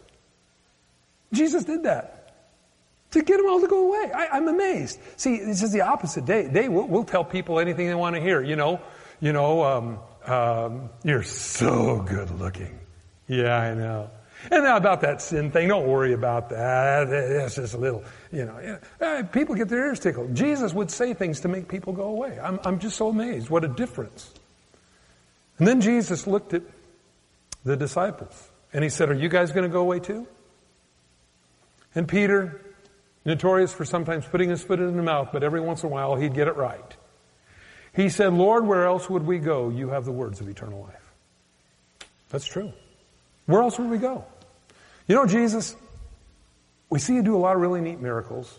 Jesus 1.32 1.64
did 1.64 1.82
that 1.82 2.17
to 3.12 3.22
get 3.22 3.38
them 3.38 3.46
all 3.46 3.60
to 3.60 3.66
go 3.66 3.88
away. 3.88 4.12
I, 4.12 4.36
am 4.36 4.48
amazed. 4.48 4.98
See, 5.16 5.38
this 5.38 5.62
is 5.62 5.72
the 5.72 5.82
opposite. 5.82 6.26
They, 6.26 6.46
they 6.46 6.68
will 6.68 6.86
we'll 6.86 7.04
tell 7.04 7.24
people 7.24 7.58
anything 7.58 7.86
they 7.86 7.94
want 7.94 8.16
to 8.16 8.20
hear. 8.20 8.42
You 8.42 8.56
know, 8.56 8.80
you 9.20 9.32
know, 9.32 9.64
um, 9.64 9.98
um, 10.26 10.90
you're 11.04 11.22
so 11.22 12.00
good 12.02 12.30
looking. 12.38 12.78
Yeah, 13.26 13.56
I 13.56 13.74
know. 13.74 14.10
And 14.50 14.62
now 14.62 14.76
about 14.76 15.00
that 15.00 15.20
sin 15.20 15.50
thing, 15.50 15.68
don't 15.68 15.88
worry 15.88 16.12
about 16.12 16.50
that. 16.50 17.08
It's 17.08 17.56
just 17.56 17.74
a 17.74 17.78
little, 17.78 18.04
you 18.30 18.44
know. 18.44 18.78
Eh, 19.00 19.22
people 19.22 19.54
get 19.56 19.68
their 19.68 19.86
ears 19.86 19.98
tickled. 19.98 20.34
Jesus 20.34 20.72
would 20.72 20.90
say 20.90 21.12
things 21.12 21.40
to 21.40 21.48
make 21.48 21.66
people 21.66 21.92
go 21.92 22.04
away. 22.04 22.38
I'm, 22.40 22.60
I'm 22.64 22.78
just 22.78 22.96
so 22.96 23.08
amazed. 23.08 23.50
What 23.50 23.64
a 23.64 23.68
difference. 23.68 24.32
And 25.58 25.66
then 25.66 25.80
Jesus 25.80 26.26
looked 26.26 26.54
at 26.54 26.62
the 27.64 27.76
disciples 27.76 28.48
and 28.72 28.84
he 28.84 28.90
said, 28.90 29.10
Are 29.10 29.14
you 29.14 29.28
guys 29.28 29.50
going 29.50 29.64
to 29.64 29.72
go 29.72 29.80
away 29.80 29.98
too? 29.98 30.26
And 31.94 32.06
Peter, 32.06 32.60
notorious 33.28 33.72
for 33.72 33.84
sometimes 33.84 34.26
putting 34.26 34.48
his 34.48 34.62
foot 34.62 34.80
in 34.80 34.96
the 34.96 35.02
mouth, 35.02 35.28
but 35.32 35.44
every 35.44 35.60
once 35.60 35.82
in 35.82 35.88
a 35.88 35.92
while 35.92 36.16
he'd 36.16 36.34
get 36.34 36.48
it 36.48 36.56
right. 36.56 36.96
He 37.94 38.08
said, 38.08 38.32
Lord, 38.32 38.66
where 38.66 38.86
else 38.86 39.08
would 39.08 39.26
we 39.26 39.38
go? 39.38 39.68
You 39.68 39.90
have 39.90 40.04
the 40.04 40.12
words 40.12 40.40
of 40.40 40.48
eternal 40.48 40.82
life. 40.82 42.08
That's 42.30 42.46
true. 42.46 42.72
Where 43.46 43.60
else 43.60 43.78
would 43.78 43.88
we 43.90 43.98
go? 43.98 44.24
You 45.06 45.14
know, 45.14 45.26
Jesus, 45.26 45.76
we 46.90 46.98
see 46.98 47.14
you 47.14 47.22
do 47.22 47.36
a 47.36 47.38
lot 47.38 47.54
of 47.54 47.62
really 47.62 47.80
neat 47.80 48.00
miracles. 48.00 48.58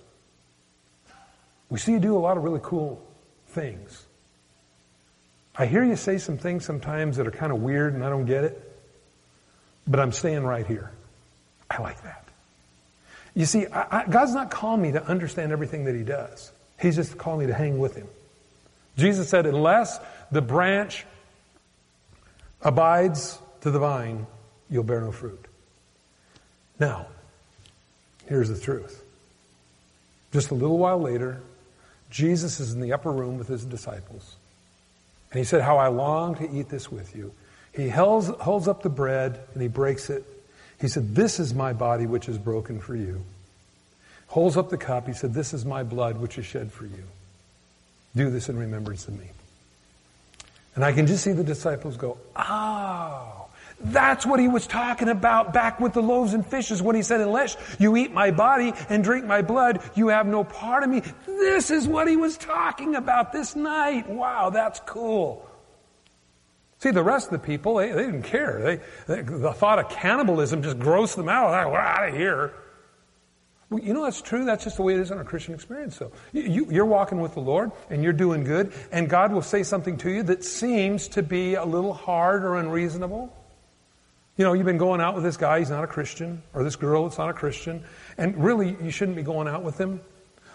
We 1.70 1.80
see 1.80 1.92
you 1.92 2.00
do 2.00 2.18
a 2.18 2.20
lot 2.20 2.38
of 2.38 2.44
really 2.44 2.62
cool 2.64 3.06
things. 3.48 4.06
I 5.56 5.66
hear 5.66 5.84
you 5.84 5.96
say 5.96 6.18
some 6.18 6.38
things 6.38 6.64
sometimes 6.66 7.18
that 7.18 7.28
are 7.28 7.32
kind 7.32 7.52
of 7.52 7.62
weird 7.62 7.94
and 7.94 8.04
I 8.04 8.10
don't 8.10 8.26
get 8.26 8.44
it, 8.44 8.82
but 9.88 10.00
I'm 10.00 10.12
staying 10.12 10.44
right 10.44 10.66
here. 10.66 10.92
I 11.70 11.82
like 11.82 12.02
that. 12.04 12.29
You 13.40 13.46
see, 13.46 13.68
I, 13.68 14.02
I, 14.02 14.06
God's 14.06 14.34
not 14.34 14.52
calling 14.52 14.82
me 14.82 14.92
to 14.92 15.04
understand 15.06 15.54
everything 15.54 15.86
that 15.86 15.96
He 15.96 16.04
does. 16.04 16.52
He's 16.78 16.98
just 16.98 17.18
calling 17.18 17.40
me 17.40 17.48
to 17.48 17.54
hang 17.54 17.80
with 17.80 17.96
Him. 17.96 18.06
Jesus 18.98 19.30
said, 19.30 19.46
unless 19.46 19.98
the 20.30 20.42
branch 20.42 21.06
abides 22.62 23.40
to 23.62 23.72
the 23.72 23.80
vine, 23.80 24.28
you'll 24.70 24.84
bear 24.84 25.00
no 25.00 25.14
fruit. 25.14 25.42
Now, 26.82 27.08
here's 28.28 28.50
the 28.50 28.60
truth. 28.60 29.02
Just 30.34 30.52
a 30.52 30.54
little 30.54 30.78
while 30.78 31.00
later, 31.00 31.42
Jesus 32.10 32.60
is 32.60 32.74
in 32.74 32.82
the 32.82 32.92
upper 32.92 33.10
room 33.10 33.38
with 33.38 33.48
his 33.48 33.64
disciples. 33.64 34.36
And 35.32 35.40
he 35.40 35.46
said, 35.46 35.62
How 35.62 35.78
I 35.78 35.88
long 35.88 36.36
to 36.36 36.52
eat 36.52 36.68
this 36.68 36.92
with 36.92 37.16
you. 37.16 37.32
He 37.72 37.88
holds, 37.88 38.28
holds 38.28 38.68
up 38.68 38.84
the 38.84 38.90
bread 38.90 39.40
and 39.54 39.62
he 39.62 39.70
breaks 39.70 40.10
it 40.10 40.26
he 40.80 40.88
said, 40.88 41.16
This 41.16 41.40
is 41.40 41.54
my 41.54 41.74
body 41.74 42.06
which 42.06 42.30
is 42.30 42.38
broken 42.38 42.80
for 42.80 42.96
you. 42.96 43.24
Holds 44.28 44.58
up 44.58 44.70
the 44.70 44.78
cup. 44.78 45.08
He 45.08 45.14
said, 45.14 45.34
This 45.34 45.54
is 45.54 45.66
my 45.66 45.84
blood 45.84 46.18
which 46.18 46.38
is 46.38 46.46
shed 46.46 46.72
for 46.72 46.86
you. 46.86 47.04
Do 48.16 48.30
this 48.30 48.50
in 48.50 48.58
remembrance 48.58 49.08
of 49.08 49.20
me. 49.20 49.30
And 50.76 50.86
I 50.86 50.94
can 50.94 51.08
just 51.08 51.24
see 51.24 51.34
the 51.34 51.44
disciples 51.44 51.98
go, 51.98 52.18
Oh, 52.36 53.48
that's 53.82 54.26
what 54.26 54.40
he 54.40 54.48
was 54.48 54.68
talking 54.68 55.10
about 55.10 55.54
back 55.54 55.80
with 55.80 55.94
the 55.94 56.02
loaves 56.02 56.34
and 56.34 56.46
fishes 56.46 56.82
when 56.82 56.96
he 56.96 57.02
said, 57.02 57.20
Unless 57.22 57.58
you 57.80 57.98
eat 57.98 58.14
my 58.14 58.32
body 58.32 58.74
and 58.88 59.04
drink 59.04 59.26
my 59.26 59.42
blood, 59.42 59.82
you 59.96 60.10
have 60.10 60.28
no 60.28 60.44
part 60.44 60.84
of 60.84 60.90
me. 60.90 61.02
This 61.26 61.72
is 61.72 61.88
what 61.88 62.08
he 62.08 62.16
was 62.16 62.38
talking 62.38 62.96
about 62.96 63.34
this 63.34 63.56
night. 63.56 64.08
Wow, 64.10 64.50
that's 64.50 64.80
cool. 64.82 65.49
See, 66.80 66.92
the 66.92 67.04
rest 67.04 67.28
of 67.28 67.34
the 67.34 67.46
people, 67.46 67.76
they, 67.76 67.92
they 67.92 68.06
didn't 68.06 68.24
care. 68.24 68.62
They, 69.08 69.16
they, 69.16 69.22
the 69.22 69.54
thought 69.54 69.80
of 69.80 69.90
cannibalism 69.90 70.64
just 70.64 70.80
grossed 70.80 71.16
them 71.16 71.28
out. 71.28 71.54
Ah, 71.54 71.70
we're 71.70 71.78
out 71.78 72.10
of 72.10 72.16
here. 72.16 72.54
Well, 73.70 73.84
you 73.84 73.94
know 73.94 74.04
that's 74.04 74.22
true. 74.22 74.46
That's 74.46 74.64
just 74.64 74.78
the 74.78 74.84
way 74.84 74.94
it 74.96 75.00
is 75.00 75.12
in 75.12 75.18
our 75.18 75.24
Christian 75.24 75.54
experience. 75.54 75.96
So 75.96 76.12
you, 76.32 76.68
you're 76.72 76.86
walking 76.86 77.20
with 77.20 77.34
the 77.34 77.42
Lord 77.42 77.72
and 77.90 78.02
you're 78.02 78.14
doing 78.14 78.44
good, 78.44 78.74
and 78.92 79.10
God 79.10 79.32
will 79.32 79.42
say 79.42 79.62
something 79.62 79.98
to 79.98 80.10
you 80.10 80.24
that 80.24 80.44
seems 80.44 81.10
to 81.10 81.22
be 81.22 81.56
a 81.56 81.66
little 81.66 81.94
hard 81.94 82.44
or 82.44 82.58
unreasonable. 82.58 83.36
You 84.38 84.46
know, 84.46 84.54
you've 84.54 84.66
been 84.66 84.78
going 84.78 85.02
out 85.02 85.16
with 85.16 85.24
this 85.24 85.38
guy, 85.38 85.60
he's 85.60 85.70
not 85.70 85.84
a 85.84 85.88
Christian, 85.88 86.42
or 86.54 86.64
this 86.64 86.78
girl 86.78 87.06
it's 87.06 87.18
not 87.18 87.30
a 87.30 87.34
Christian, 87.34 87.84
and 88.18 88.42
really 88.42 88.78
you 88.82 88.90
shouldn't 88.90 89.18
be 89.18 89.24
going 89.24 89.50
out 89.50 89.64
with 89.64 89.78
him. 89.78 90.00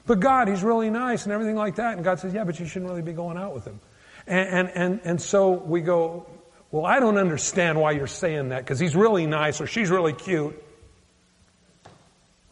But 0.06 0.20
God, 0.20 0.48
he's 0.48 0.62
really 0.62 0.90
nice 0.90 1.24
and 1.24 1.32
everything 1.32 1.56
like 1.56 1.76
that. 1.76 1.94
And 1.94 2.04
God 2.04 2.18
says, 2.18 2.32
yeah, 2.32 2.44
but 2.44 2.58
you 2.58 2.66
shouldn't 2.66 2.90
really 2.90 3.02
be 3.02 3.12
going 3.12 3.36
out 3.36 3.54
with 3.54 3.64
him. 3.64 3.78
And, 4.26 4.48
and, 4.48 4.70
and, 4.74 5.00
and 5.04 5.22
so 5.22 5.50
we 5.52 5.80
go, 5.80 6.26
well, 6.70 6.84
I 6.84 6.98
don't 6.98 7.18
understand 7.18 7.80
why 7.80 7.92
you're 7.92 8.06
saying 8.06 8.48
that 8.48 8.64
because 8.64 8.80
he's 8.80 8.96
really 8.96 9.26
nice 9.26 9.60
or 9.60 9.66
she's 9.66 9.90
really 9.90 10.12
cute. 10.12 10.60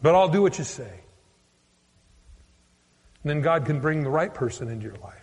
But 0.01 0.15
I'll 0.15 0.29
do 0.29 0.41
what 0.41 0.57
you 0.57 0.63
say. 0.63 0.91
And 3.23 3.29
then 3.29 3.41
God 3.41 3.65
can 3.65 3.79
bring 3.79 4.03
the 4.03 4.09
right 4.09 4.33
person 4.33 4.67
into 4.69 4.85
your 4.85 4.95
life. 4.95 5.19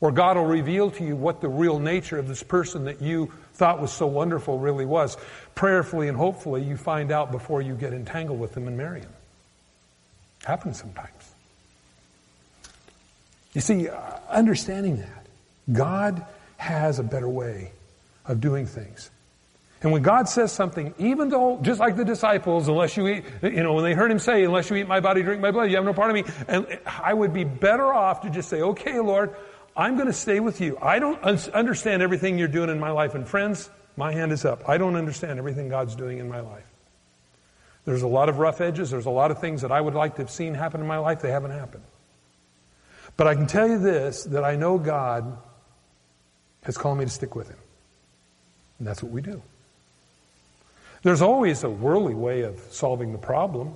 Or 0.00 0.10
God 0.10 0.36
will 0.36 0.46
reveal 0.46 0.90
to 0.92 1.04
you 1.04 1.14
what 1.14 1.40
the 1.40 1.48
real 1.48 1.78
nature 1.78 2.18
of 2.18 2.26
this 2.26 2.42
person 2.42 2.84
that 2.84 3.02
you 3.02 3.32
thought 3.54 3.80
was 3.80 3.92
so 3.92 4.06
wonderful 4.06 4.58
really 4.58 4.86
was. 4.86 5.16
Prayerfully 5.54 6.08
and 6.08 6.16
hopefully 6.16 6.62
you 6.62 6.76
find 6.76 7.12
out 7.12 7.30
before 7.30 7.60
you 7.60 7.74
get 7.74 7.92
entangled 7.92 8.40
with 8.40 8.54
them 8.54 8.66
and 8.66 8.76
marry 8.76 9.00
him. 9.00 9.12
Happens 10.44 10.78
sometimes. 10.78 11.34
You 13.52 13.60
see, 13.60 13.88
uh, 13.88 14.00
understanding 14.30 14.96
that. 14.98 15.19
God 15.72 16.24
has 16.56 16.98
a 16.98 17.02
better 17.02 17.28
way 17.28 17.72
of 18.26 18.40
doing 18.40 18.66
things. 18.66 19.10
And 19.82 19.92
when 19.92 20.02
God 20.02 20.28
says 20.28 20.52
something, 20.52 20.94
even 20.98 21.30
though, 21.30 21.58
just 21.62 21.80
like 21.80 21.96
the 21.96 22.04
disciples, 22.04 22.68
unless 22.68 22.98
you 22.98 23.08
eat, 23.08 23.24
you 23.42 23.62
know, 23.62 23.72
when 23.72 23.84
they 23.84 23.94
heard 23.94 24.10
him 24.10 24.18
say, 24.18 24.44
unless 24.44 24.68
you 24.68 24.76
eat 24.76 24.86
my 24.86 25.00
body, 25.00 25.22
drink 25.22 25.40
my 25.40 25.50
blood, 25.50 25.70
you 25.70 25.76
have 25.76 25.86
no 25.86 25.94
part 25.94 26.10
of 26.10 26.14
me. 26.14 26.24
And 26.48 26.78
I 26.86 27.14
would 27.14 27.32
be 27.32 27.44
better 27.44 27.86
off 27.86 28.20
to 28.22 28.30
just 28.30 28.50
say, 28.50 28.60
okay, 28.60 29.00
Lord, 29.00 29.34
I'm 29.74 29.94
going 29.94 30.08
to 30.08 30.12
stay 30.12 30.38
with 30.38 30.60
you. 30.60 30.76
I 30.82 30.98
don't 30.98 31.18
understand 31.22 32.02
everything 32.02 32.38
you're 32.38 32.48
doing 32.48 32.68
in 32.68 32.78
my 32.78 32.90
life. 32.90 33.14
And 33.14 33.26
friends, 33.26 33.70
my 33.96 34.12
hand 34.12 34.32
is 34.32 34.44
up. 34.44 34.68
I 34.68 34.76
don't 34.76 34.96
understand 34.96 35.38
everything 35.38 35.70
God's 35.70 35.96
doing 35.96 36.18
in 36.18 36.28
my 36.28 36.40
life. 36.40 36.66
There's 37.86 38.02
a 38.02 38.08
lot 38.08 38.28
of 38.28 38.38
rough 38.38 38.60
edges. 38.60 38.90
There's 38.90 39.06
a 39.06 39.10
lot 39.10 39.30
of 39.30 39.40
things 39.40 39.62
that 39.62 39.72
I 39.72 39.80
would 39.80 39.94
like 39.94 40.16
to 40.16 40.22
have 40.22 40.30
seen 40.30 40.52
happen 40.52 40.82
in 40.82 40.86
my 40.86 40.98
life. 40.98 41.22
They 41.22 41.30
haven't 41.30 41.52
happened. 41.52 41.84
But 43.16 43.28
I 43.28 43.34
can 43.34 43.46
tell 43.46 43.66
you 43.66 43.78
this, 43.78 44.24
that 44.24 44.44
I 44.44 44.56
know 44.56 44.76
God 44.76 45.38
has 46.62 46.76
called 46.76 46.98
me 46.98 47.04
to 47.04 47.10
stick 47.10 47.34
with 47.34 47.48
him. 47.48 47.58
And 48.78 48.86
that's 48.86 49.02
what 49.02 49.12
we 49.12 49.20
do. 49.20 49.42
There's 51.02 51.22
always 51.22 51.64
a 51.64 51.70
worldly 51.70 52.14
way 52.14 52.42
of 52.42 52.58
solving 52.70 53.12
the 53.12 53.18
problem 53.18 53.74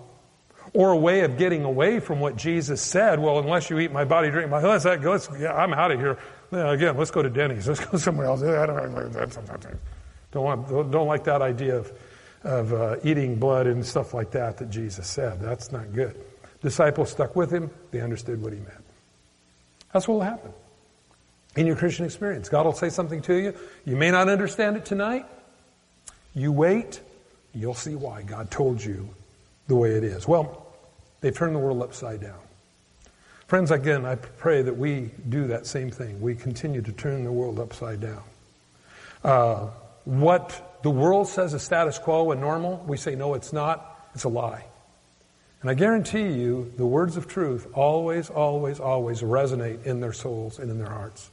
or 0.73 0.93
a 0.93 0.97
way 0.97 1.21
of 1.21 1.39
getting 1.39 1.65
away 1.65 2.01
from 2.01 2.21
what 2.21 2.37
Jesus 2.37 2.83
said. 2.83 3.19
Well, 3.19 3.39
unless 3.39 3.71
you 3.71 3.79
eat 3.79 3.93
my 3.93 4.05
body, 4.05 4.31
drink 4.31 4.51
my 4.51 4.61
blood, 4.61 4.85
let's, 4.85 5.05
let's, 5.05 5.41
yeah, 5.41 5.55
I'm 5.55 5.73
out 5.73 5.91
of 5.91 6.01
here. 6.01 6.19
Yeah, 6.53 6.73
again, 6.73 6.97
let's 6.97 7.11
go 7.11 7.23
to 7.23 7.31
Denny's. 7.31 7.67
Let's 7.69 7.85
go 7.85 7.97
somewhere 7.99 8.27
else. 8.27 8.43
I 8.43 8.67
don't 8.67 10.45
want, 10.45 10.91
don't 10.91 11.07
like 11.07 11.25
that 11.25 11.43
idea 11.43 11.77
of, 11.77 11.93
of 12.43 12.73
uh, 12.73 12.97
eating 13.05 13.37
blood 13.37 13.67
and 13.67 13.85
stuff 13.85 14.13
like 14.13 14.33
that 14.33 14.59
that 14.59 14.71
Jesus 14.71 15.07
said. 15.07 15.41
That's 15.41 15.73
not 15.73 15.93
good. 15.93 16.17
Disciples 16.63 17.11
stuck 17.11 17.37
with 17.37 17.51
him. 17.51 17.71
They 17.91 18.01
understood 18.01 18.43
what 18.43 18.53
he 18.53 18.59
meant. 18.59 18.85
That's 19.93 20.09
what 20.09 20.15
will 20.15 20.23
happen 20.23 20.53
in 21.57 21.67
your 21.67 21.77
Christian 21.77 22.05
experience. 22.05 22.49
God 22.49 22.67
will 22.67 22.73
say 22.73 22.89
something 22.89 23.23
to 23.23 23.35
you. 23.35 23.55
You 23.85 23.97
may 23.97 24.11
not 24.11 24.29
understand 24.29 24.77
it 24.77 24.85
tonight. 24.85 25.27
You 26.35 26.53
wait. 26.53 27.01
You'll 27.55 27.75
see 27.75 27.95
why 27.95 28.23
God 28.23 28.51
told 28.51 28.83
you 28.83 29.09
the 29.69 29.77
way 29.77 29.93
it 29.93 30.05
is. 30.05 30.27
Well, 30.27 30.67
they've 31.21 31.37
turned 31.37 31.55
the 31.55 31.61
world 31.61 31.83
upside 31.83 32.21
down. 32.21 32.39
Friends, 33.47 33.71
again, 33.71 34.05
I 34.05 34.17
pray 34.17 34.63
that 34.63 34.77
we 34.77 35.11
do 35.29 35.49
that 35.49 35.67
same 35.67 35.91
thing. 35.91 36.21
We 36.21 36.35
continue 36.35 36.83
to 36.83 36.93
turn 36.93 37.25
the 37.25 37.33
world 37.33 37.61
upside 37.61 38.01
down. 38.01 38.23
Uh, 39.23 39.69
what 40.05 40.79
the 40.83 40.91
world 40.91 41.29
says 41.29 41.55
is 41.55 41.63
status 41.63 41.99
quo 41.99 42.33
and 42.33 42.41
normal, 42.41 42.83
we 42.87 42.97
say, 42.97 43.15
no, 43.15 43.35
it's 43.35 43.53
not. 43.53 44.09
It's 44.15 44.25
a 44.25 44.29
lie. 44.29 44.65
And 45.61 45.71
I 45.71 45.75
guarantee 45.75 46.29
you, 46.33 46.73
the 46.77 46.85
words 46.85 47.17
of 47.17 47.27
truth 47.27 47.67
always, 47.73 48.29
always, 48.29 48.81
always 48.81 49.23
resonate 49.23 49.87
in 49.87 50.01
their 50.01 50.13
souls 50.13 50.59
and 50.59 50.71
in 50.71 50.79
their 50.79 50.91
hearts. 50.91 51.31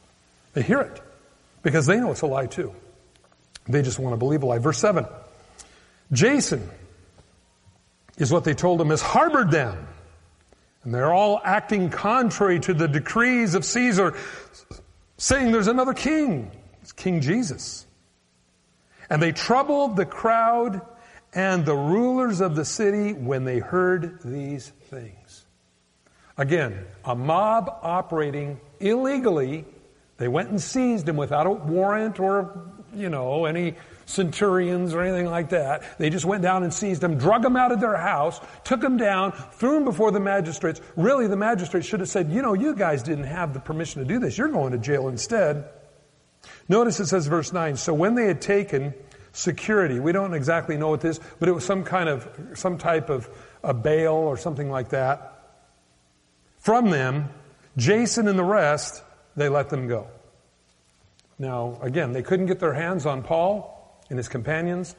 They 0.54 0.62
hear 0.62 0.82
it 0.82 1.02
because 1.62 1.86
they 1.86 1.98
know 1.98 2.12
it's 2.12 2.22
a 2.22 2.28
lie 2.28 2.48
too. 2.48 2.74
They 3.68 3.82
just 3.82 4.00
want 4.00 4.14
to 4.14 4.18
believe 4.18 4.44
a 4.44 4.46
lie. 4.46 4.58
Verse 4.58 4.80
7. 4.80 5.06
Jason 6.12 6.70
is 8.18 8.32
what 8.32 8.44
they 8.44 8.54
told 8.54 8.82
him 8.82 8.90
has 8.90 9.02
harbored 9.02 9.52
them. 9.52 9.88
And 10.84 10.94
they're 10.94 11.14
all 11.14 11.40
acting 11.44 11.90
contrary 11.90 12.60
to 12.62 12.74
the 12.74 12.88
decrees 12.88 13.54
of 13.54 13.64
Caesar, 13.64 14.18
saying 15.18 15.52
there's 15.52 15.68
another 15.68 15.94
king. 15.94 16.52
It's 16.82 16.92
King 16.92 17.22
Jesus. 17.22 17.86
And 19.10 19.22
they 19.22 19.32
troubled 19.32 19.96
the 19.96 20.06
crowd 20.06 20.82
and 21.34 21.66
the 21.66 21.76
rulers 21.76 22.42
of 22.42 22.56
the 22.56 22.66
city 22.66 23.14
when 23.14 23.44
they 23.44 23.60
heard 23.60 24.20
these 24.24 24.70
things. 24.90 25.46
Again, 26.38 26.86
a 27.06 27.16
mob 27.16 27.70
operating 27.84 28.60
illegally. 28.80 29.66
They 30.22 30.28
went 30.28 30.50
and 30.50 30.62
seized 30.62 31.10
him 31.10 31.18
without 31.18 31.48
a 31.48 31.50
warrant 31.50 32.20
or, 32.20 32.62
you 32.94 33.10
know, 33.10 33.46
any 33.46 33.74
centurions 34.06 34.94
or 34.94 35.02
anything 35.02 35.26
like 35.26 35.50
that. 35.50 35.98
They 35.98 36.12
just 36.12 36.26
went 36.26 36.44
down 36.44 36.62
and 36.62 36.72
seized 36.72 37.04
him, 37.04 37.18
drug 37.18 37.44
him 37.44 37.56
out 37.56 37.72
of 37.72 37.82
their 37.82 37.98
house, 37.98 38.40
took 38.64 38.84
him 38.84 38.98
down, 38.98 39.32
threw 39.32 39.78
him 39.78 39.84
before 39.84 40.12
the 40.12 40.20
magistrates. 40.20 40.80
Really, 40.96 41.26
the 41.26 41.36
magistrates 41.36 41.88
should 41.88 42.02
have 42.02 42.10
said, 42.10 42.32
you 42.32 42.44
know, 42.44 42.54
you 42.54 42.76
guys 42.76 43.02
didn't 43.02 43.24
have 43.24 43.56
the 43.56 43.60
permission 43.60 44.04
to 44.04 44.08
do 44.08 44.20
this. 44.20 44.38
You're 44.38 44.50
going 44.50 44.74
to 44.74 44.78
jail 44.78 45.08
instead. 45.08 45.68
Notice 46.70 47.00
it 47.00 47.08
says 47.08 47.26
verse 47.26 47.52
9, 47.52 47.76
so 47.78 47.96
when 47.96 48.14
they 48.14 48.28
had 48.28 48.42
taken 48.42 48.94
security, 49.32 50.00
we 50.00 50.12
don't 50.12 50.36
exactly 50.36 50.78
know 50.78 50.90
what 50.90 51.02
this, 51.02 51.20
but 51.40 51.50
it 51.50 51.54
was 51.54 51.66
some 51.66 51.84
kind 51.84 52.10
of, 52.10 52.30
some 52.54 52.78
type 52.78 53.10
of 53.10 53.28
a 53.64 53.74
bail 53.74 54.14
or 54.14 54.38
something 54.38 54.70
like 54.70 54.90
that. 54.90 55.58
From 56.60 56.92
them, 56.92 57.30
Jason 57.76 58.28
and 58.28 58.38
the 58.38 58.44
rest, 58.44 59.02
they 59.36 59.50
let 59.50 59.70
them 59.70 59.88
go. 59.88 60.08
Now, 61.40 61.78
again, 61.82 62.14
they 62.14 62.22
couldn't 62.22 62.46
get 62.46 62.60
their 62.60 62.74
hands 62.74 63.06
on 63.06 63.24
Paul 63.24 63.78
and 64.10 64.18
his 64.18 64.28
companions, 64.28 64.96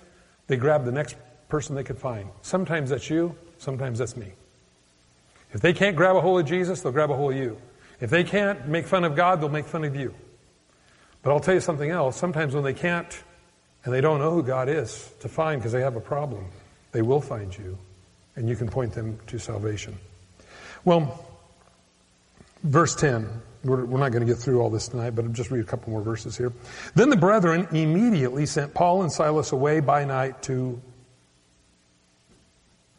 they 0.47 0.57
grabbed 0.57 0.87
the 0.87 0.93
next 0.93 1.17
person 1.49 1.77
they 1.77 1.85
could 1.85 1.99
find. 1.99 2.29
Sometimes 2.41 2.91
that's 2.91 3.11
you, 3.11 3.37
sometimes 3.59 3.99
that's 3.99 4.17
me. 4.17 4.33
If 5.53 5.61
they 5.61 5.73
can't 5.73 5.97
grab 5.97 6.17
a 6.17 6.21
hold 6.21 6.41
of 6.41 6.47
Jesus, 6.47 6.81
they'll 6.81 6.93
grab 6.93 7.11
a 7.11 7.15
hold 7.15 7.33
of 7.33 7.39
you. 7.39 7.59
If 8.01 8.11
they 8.11 8.25
can't 8.25 8.67
make 8.67 8.87
fun 8.87 9.05
of 9.05 9.15
God, 9.15 9.41
they'll 9.41 9.51
make 9.51 9.67
fun 9.67 9.85
of 9.85 9.95
you. 9.95 10.15
But 11.23 11.33
I'll 11.33 11.41
tell 11.41 11.55
you 11.55 11.61
something 11.61 11.91
else. 11.91 12.17
Sometimes 12.17 12.55
when 12.55 12.65
they 12.65 12.75
can't 12.75 13.23
and 13.85 13.93
they 13.93 14.01
don't 14.01 14.19
know 14.19 14.31
who 14.33 14.43
God 14.43 14.69
is 14.69 15.11
to 15.21 15.29
find 15.29 15.61
because 15.61 15.73
they 15.73 15.83
have 15.83 15.95
a 15.95 16.01
problem, 16.01 16.47
they 16.93 17.03
will 17.03 17.21
find 17.21 17.57
you 17.57 17.79
and 18.35 18.49
you 18.49 18.57
can 18.57 18.69
point 18.69 18.95
them 18.95 19.19
to 19.29 19.39
salvation. 19.39 19.97
Well, 20.85 21.25
verse 22.62 22.95
10. 22.95 23.28
We're, 23.64 23.85
we're 23.85 24.00
not 24.00 24.11
going 24.11 24.26
to 24.26 24.33
get 24.33 24.40
through 24.40 24.61
all 24.61 24.71
this 24.71 24.88
tonight, 24.88 25.11
but 25.11 25.25
I'll 25.25 25.31
just 25.31 25.50
read 25.50 25.61
a 25.61 25.69
couple 25.69 25.90
more 25.90 26.02
verses 26.02 26.37
here. 26.37 26.52
Then 26.95 27.11
the 27.11 27.16
brethren 27.16 27.69
immediately 27.71 28.47
sent 28.47 28.75
Paul 28.75 29.02
and 29.02 29.12
Silas 29.12 29.52
away 29.52 29.81
by 29.81 30.04
night 30.04 30.42
to 30.45 30.81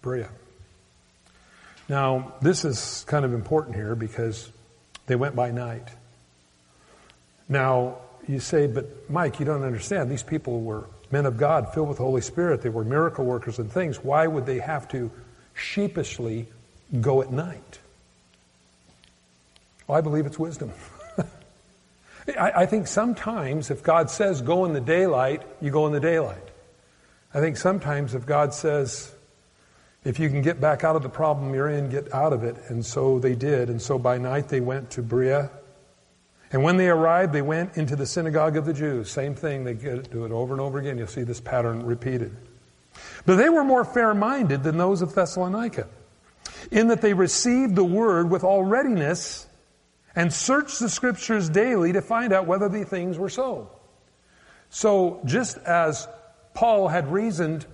Berea. 0.02 0.30
Now, 1.90 2.34
this 2.42 2.64
is 2.64 3.04
kind 3.08 3.26
of 3.26 3.34
important 3.34 3.76
here 3.76 3.96
because 3.96 4.50
they 5.06 5.16
went 5.16 5.36
by 5.36 5.52
night. 5.52 5.90
Now, 7.50 7.98
you 8.28 8.40
say, 8.40 8.68
but 8.68 9.10
Mike, 9.10 9.40
you 9.40 9.46
don't 9.46 9.64
understand. 9.64 10.10
These 10.10 10.24
people 10.24 10.62
were 10.62 10.86
men 11.12 11.26
of 11.26 11.38
God, 11.38 11.74
filled 11.74 11.90
with 11.90 11.98
the 11.98 12.04
Holy 12.04 12.22
Spirit. 12.22 12.62
They 12.62 12.70
were 12.70 12.86
miracle 12.86 13.26
workers 13.26 13.60
and 13.60 13.72
things. 13.72 14.02
Why 14.02 14.28
would 14.28 14.46
they 14.46 14.60
have 14.60 14.88
to 14.90 15.12
sheepishly 15.54 16.48
go 17.02 17.22
at 17.22 17.32
night? 17.32 17.80
Well, 19.88 19.98
I 19.98 20.02
believe 20.02 20.26
it's 20.26 20.40
wisdom. 20.40 20.72
I, 22.40 22.52
I, 22.56 22.66
think 22.66 22.88
sometimes 22.88 23.70
if 23.70 23.84
God 23.84 24.10
says 24.10 24.42
go 24.42 24.66
in 24.66 24.74
the 24.74 24.82
daylight, 24.82 25.42
you 25.62 25.72
go 25.72 25.88
in 25.88 25.94
the 25.94 26.00
daylight. 26.00 26.50
I 27.34 27.40
think 27.40 27.58
sometimes 27.58 28.16
if 28.16 28.26
God 28.26 28.54
says 28.54 29.14
if 30.06 30.20
you 30.20 30.30
can 30.30 30.42
get 30.42 30.60
back 30.60 30.84
out 30.84 30.96
of 30.96 31.04
the 31.04 31.10
problem 31.10 31.54
you're 31.54 31.70
in, 31.70 31.90
get 31.90 32.14
out 32.14 32.34
of 32.34 32.44
it. 32.44 32.58
And 32.68 32.86
so 32.86 33.20
they 33.20 33.36
did. 33.36 33.70
And 33.70 33.82
so 33.82 33.98
by 33.98 34.18
night 34.18 34.50
they 34.50 34.60
went 34.60 34.92
to 34.92 35.02
Berea. 35.02 35.50
And 36.52 36.62
when 36.62 36.78
they 36.78 36.90
arrived, 36.90 37.34
they 37.34 37.42
went 37.42 37.78
into 37.78 37.96
the 37.96 38.06
synagogue 38.06 38.58
of 38.58 38.66
the 38.66 38.74
Jews. 38.74 39.10
Same 39.10 39.34
thing. 39.34 39.64
They 39.64 39.74
do 39.74 40.26
it 40.26 40.32
over 40.32 40.54
and 40.54 40.62
over 40.62 40.78
again. 40.78 40.98
You'll 40.98 41.08
see 41.08 41.24
this 41.24 41.42
pattern 41.42 41.86
repeated. 41.86 42.36
But 43.26 43.38
they 43.38 43.50
were 43.50 43.64
more 43.64 43.86
fair 43.86 44.14
minded 44.14 44.62
than 44.64 44.78
those 44.78 45.02
of 45.02 45.16
Thessalonica 45.16 45.88
in 46.70 46.90
that 46.90 47.02
they 47.02 47.14
received 47.14 47.76
the 47.76 47.84
word 47.84 48.30
with 48.30 48.44
all 48.44 48.64
readiness 48.64 49.48
and 50.16 50.32
search 50.32 50.80
the 50.80 50.90
scriptures 50.90 51.50
daily 51.50 51.94
to 51.94 52.02
find 52.02 52.34
out 52.34 52.48
whether 52.48 52.70
the 52.70 52.86
things 52.86 53.18
were 53.18 53.30
so. 53.30 53.72
So 54.70 55.22
just 55.26 55.58
as 55.60 56.08
Paul 56.54 56.88
had 56.88 57.12
reasoned 57.12 57.66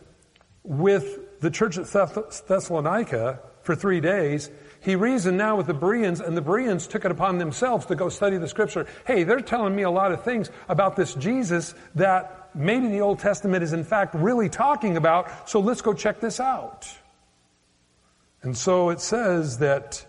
with 0.63 1.39
the 1.41 1.49
church 1.49 1.77
at 1.77 1.85
Thessalonica 1.85 3.39
for 3.61 3.75
three 3.75 4.01
days, 4.01 4.49
he 4.81 4.95
reasoned 4.95 5.37
now 5.37 5.57
with 5.57 5.67
the 5.67 5.73
Bereans, 5.73 6.21
and 6.21 6.37
the 6.37 6.41
Bereans 6.41 6.87
took 6.87 7.03
it 7.03 7.11
upon 7.11 7.37
themselves 7.37 7.85
to 7.87 7.95
go 7.95 8.07
study 8.07 8.37
the 8.37 8.47
scripture. 8.47 8.87
Hey, 9.05 9.23
they're 9.23 9.41
telling 9.41 9.75
me 9.75 9.83
a 9.83 9.91
lot 9.91 10.11
of 10.11 10.23
things 10.23 10.49
about 10.69 10.95
this 10.95 11.13
Jesus 11.15 11.75
that 11.95 12.49
maybe 12.55 12.87
the 12.87 13.01
Old 13.01 13.19
Testament 13.19 13.63
is 13.63 13.73
in 13.73 13.83
fact 13.83 14.15
really 14.15 14.49
talking 14.49 14.95
about, 14.95 15.49
so 15.49 15.59
let's 15.59 15.81
go 15.81 15.93
check 15.93 16.19
this 16.19 16.39
out. 16.39 16.87
And 18.41 18.57
so 18.57 18.89
it 18.89 19.01
says 19.01 19.57
that 19.57 20.05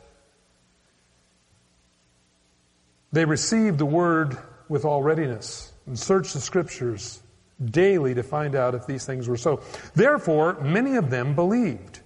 They 3.12 3.24
received 3.24 3.78
the 3.78 3.86
word 3.86 4.38
with 4.68 4.84
all 4.84 5.02
readiness 5.02 5.72
and 5.86 5.98
searched 5.98 6.34
the 6.34 6.40
scriptures 6.40 7.20
daily 7.62 8.14
to 8.14 8.22
find 8.22 8.54
out 8.54 8.74
if 8.74 8.86
these 8.86 9.04
things 9.04 9.28
were 9.28 9.36
so. 9.36 9.62
Therefore, 9.94 10.60
many 10.60 10.96
of 10.96 11.10
them 11.10 11.34
believed. 11.34 12.00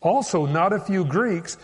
Also, 0.00 0.46
not 0.46 0.72
a 0.72 0.78
few 0.78 1.04
Greeks, 1.04 1.56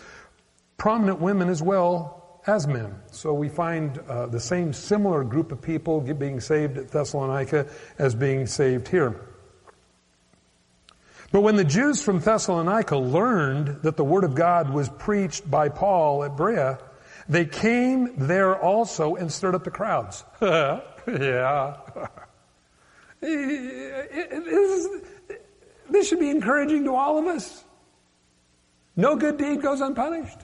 prominent 0.77 1.19
women 1.19 1.49
as 1.49 1.61
well 1.61 2.39
as 2.47 2.67
men. 2.67 2.95
So 3.11 3.33
we 3.33 3.49
find 3.49 3.97
uh, 3.99 4.25
the 4.27 4.39
same 4.39 4.73
similar 4.73 5.23
group 5.23 5.51
of 5.51 5.61
people 5.61 6.01
being 6.01 6.39
saved 6.39 6.77
at 6.77 6.89
Thessalonica 6.89 7.67
as 7.97 8.15
being 8.15 8.47
saved 8.47 8.87
here. 8.87 9.27
But 11.31 11.41
when 11.41 11.55
the 11.55 11.63
Jews 11.63 12.01
from 12.01 12.19
Thessalonica 12.19 12.97
learned 12.97 13.83
that 13.83 13.95
the 13.95 14.03
Word 14.03 14.25
of 14.25 14.35
God 14.35 14.69
was 14.69 14.89
preached 14.89 15.49
by 15.49 15.69
Paul 15.69 16.23
at 16.25 16.35
Berea, 16.35 16.79
they 17.29 17.45
came 17.45 18.13
there 18.17 18.55
also 18.57 19.15
and 19.15 19.31
stirred 19.31 19.55
up 19.55 19.63
the 19.63 19.71
crowds. 19.71 20.23
yeah. 20.41 21.77
this, 23.21 24.87
this 25.89 26.07
should 26.07 26.19
be 26.19 26.29
encouraging 26.29 26.85
to 26.85 26.95
all 26.95 27.17
of 27.17 27.27
us. 27.27 27.63
No 28.95 29.15
good 29.15 29.37
deed 29.37 29.61
goes 29.61 29.81
unpunished. 29.81 30.39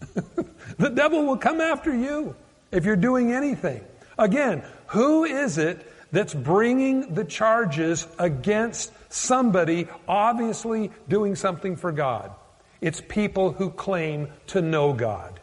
the 0.78 0.90
devil 0.90 1.24
will 1.24 1.36
come 1.36 1.60
after 1.60 1.94
you 1.94 2.34
if 2.70 2.84
you're 2.84 2.96
doing 2.96 3.32
anything. 3.32 3.84
Again, 4.18 4.62
who 4.86 5.24
is 5.24 5.58
it 5.58 5.86
that's 6.12 6.34
bringing 6.34 7.14
the 7.14 7.24
charges 7.24 8.06
against 8.18 8.92
somebody 9.12 9.88
obviously 10.06 10.90
doing 11.08 11.34
something 11.34 11.76
for 11.76 11.92
God? 11.92 12.32
It's 12.80 13.00
people 13.00 13.52
who 13.52 13.70
claim 13.70 14.28
to 14.48 14.60
know 14.60 14.92
God. 14.92 15.40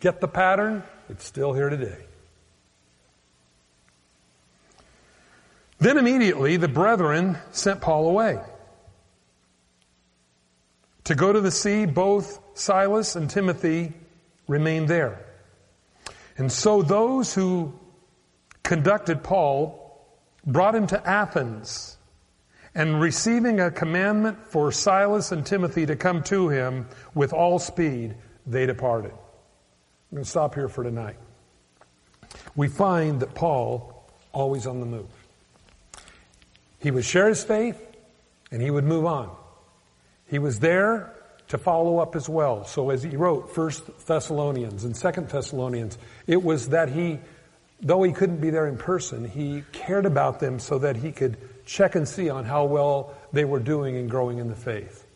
Get 0.00 0.20
the 0.20 0.28
pattern? 0.28 0.82
It's 1.08 1.24
still 1.24 1.52
here 1.52 1.68
today. 1.68 1.98
Then 5.78 5.96
immediately 5.96 6.56
the 6.56 6.68
brethren 6.68 7.38
sent 7.52 7.80
Paul 7.80 8.08
away. 8.08 8.40
To 11.04 11.14
go 11.14 11.32
to 11.32 11.40
the 11.40 11.50
sea, 11.50 11.86
both 11.86 12.40
Silas 12.54 13.16
and 13.16 13.30
Timothy 13.30 13.92
remained 14.46 14.88
there. 14.88 15.24
And 16.36 16.52
so 16.52 16.82
those 16.82 17.32
who 17.34 17.72
conducted 18.62 19.22
Paul 19.22 19.84
brought 20.46 20.74
him 20.74 20.86
to 20.88 21.08
Athens, 21.08 21.96
and 22.74 23.00
receiving 23.00 23.60
a 23.60 23.70
commandment 23.70 24.46
for 24.46 24.70
Silas 24.70 25.32
and 25.32 25.44
Timothy 25.44 25.86
to 25.86 25.96
come 25.96 26.22
to 26.24 26.48
him 26.48 26.86
with 27.14 27.32
all 27.32 27.58
speed, 27.58 28.14
they 28.46 28.66
departed. 28.66 29.12
I'm 30.10 30.16
going 30.16 30.24
to 30.24 30.30
stop 30.30 30.54
here 30.54 30.68
for 30.68 30.82
tonight. 30.82 31.16
We 32.56 32.68
find 32.68 33.20
that 33.20 33.34
Paul 33.34 34.06
always 34.32 34.66
on 34.66 34.80
the 34.80 34.86
move. 34.86 35.06
He 36.80 36.90
would 36.90 37.04
share 37.04 37.28
his 37.28 37.44
faith 37.44 37.78
and 38.50 38.62
he 38.62 38.70
would 38.70 38.84
move 38.84 39.04
on. 39.04 39.30
He 40.28 40.38
was 40.38 40.60
there 40.60 41.12
to 41.48 41.58
follow 41.58 41.98
up 41.98 42.16
as 42.16 42.26
well. 42.26 42.64
So 42.64 42.88
as 42.88 43.02
he 43.02 43.16
wrote 43.16 43.54
First 43.54 44.06
Thessalonians 44.06 44.84
and 44.84 44.96
Second 44.96 45.28
Thessalonians, 45.28 45.98
it 46.26 46.42
was 46.42 46.70
that 46.70 46.88
he, 46.88 47.18
though 47.82 48.02
he 48.02 48.12
couldn't 48.12 48.40
be 48.40 48.48
there 48.48 48.66
in 48.66 48.78
person, 48.78 49.28
he 49.28 49.62
cared 49.72 50.06
about 50.06 50.40
them 50.40 50.58
so 50.58 50.78
that 50.78 50.96
he 50.96 51.12
could 51.12 51.36
check 51.66 51.94
and 51.94 52.08
see 52.08 52.30
on 52.30 52.46
how 52.46 52.64
well 52.64 53.14
they 53.32 53.44
were 53.44 53.60
doing 53.60 53.96
and 53.96 54.10
growing 54.10 54.38
in 54.38 54.48
the 54.48 54.56
faith. 54.56 55.06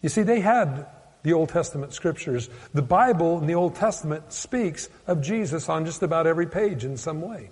You 0.00 0.08
see, 0.08 0.22
they 0.22 0.40
had 0.40 0.86
the 1.26 1.32
Old 1.32 1.48
Testament 1.48 1.92
scriptures. 1.92 2.48
The 2.72 2.82
Bible 2.82 3.40
in 3.40 3.48
the 3.48 3.56
Old 3.56 3.74
Testament 3.74 4.32
speaks 4.32 4.88
of 5.08 5.20
Jesus 5.20 5.68
on 5.68 5.84
just 5.84 6.04
about 6.04 6.28
every 6.28 6.46
page 6.46 6.84
in 6.84 6.96
some 6.96 7.20
way. 7.20 7.50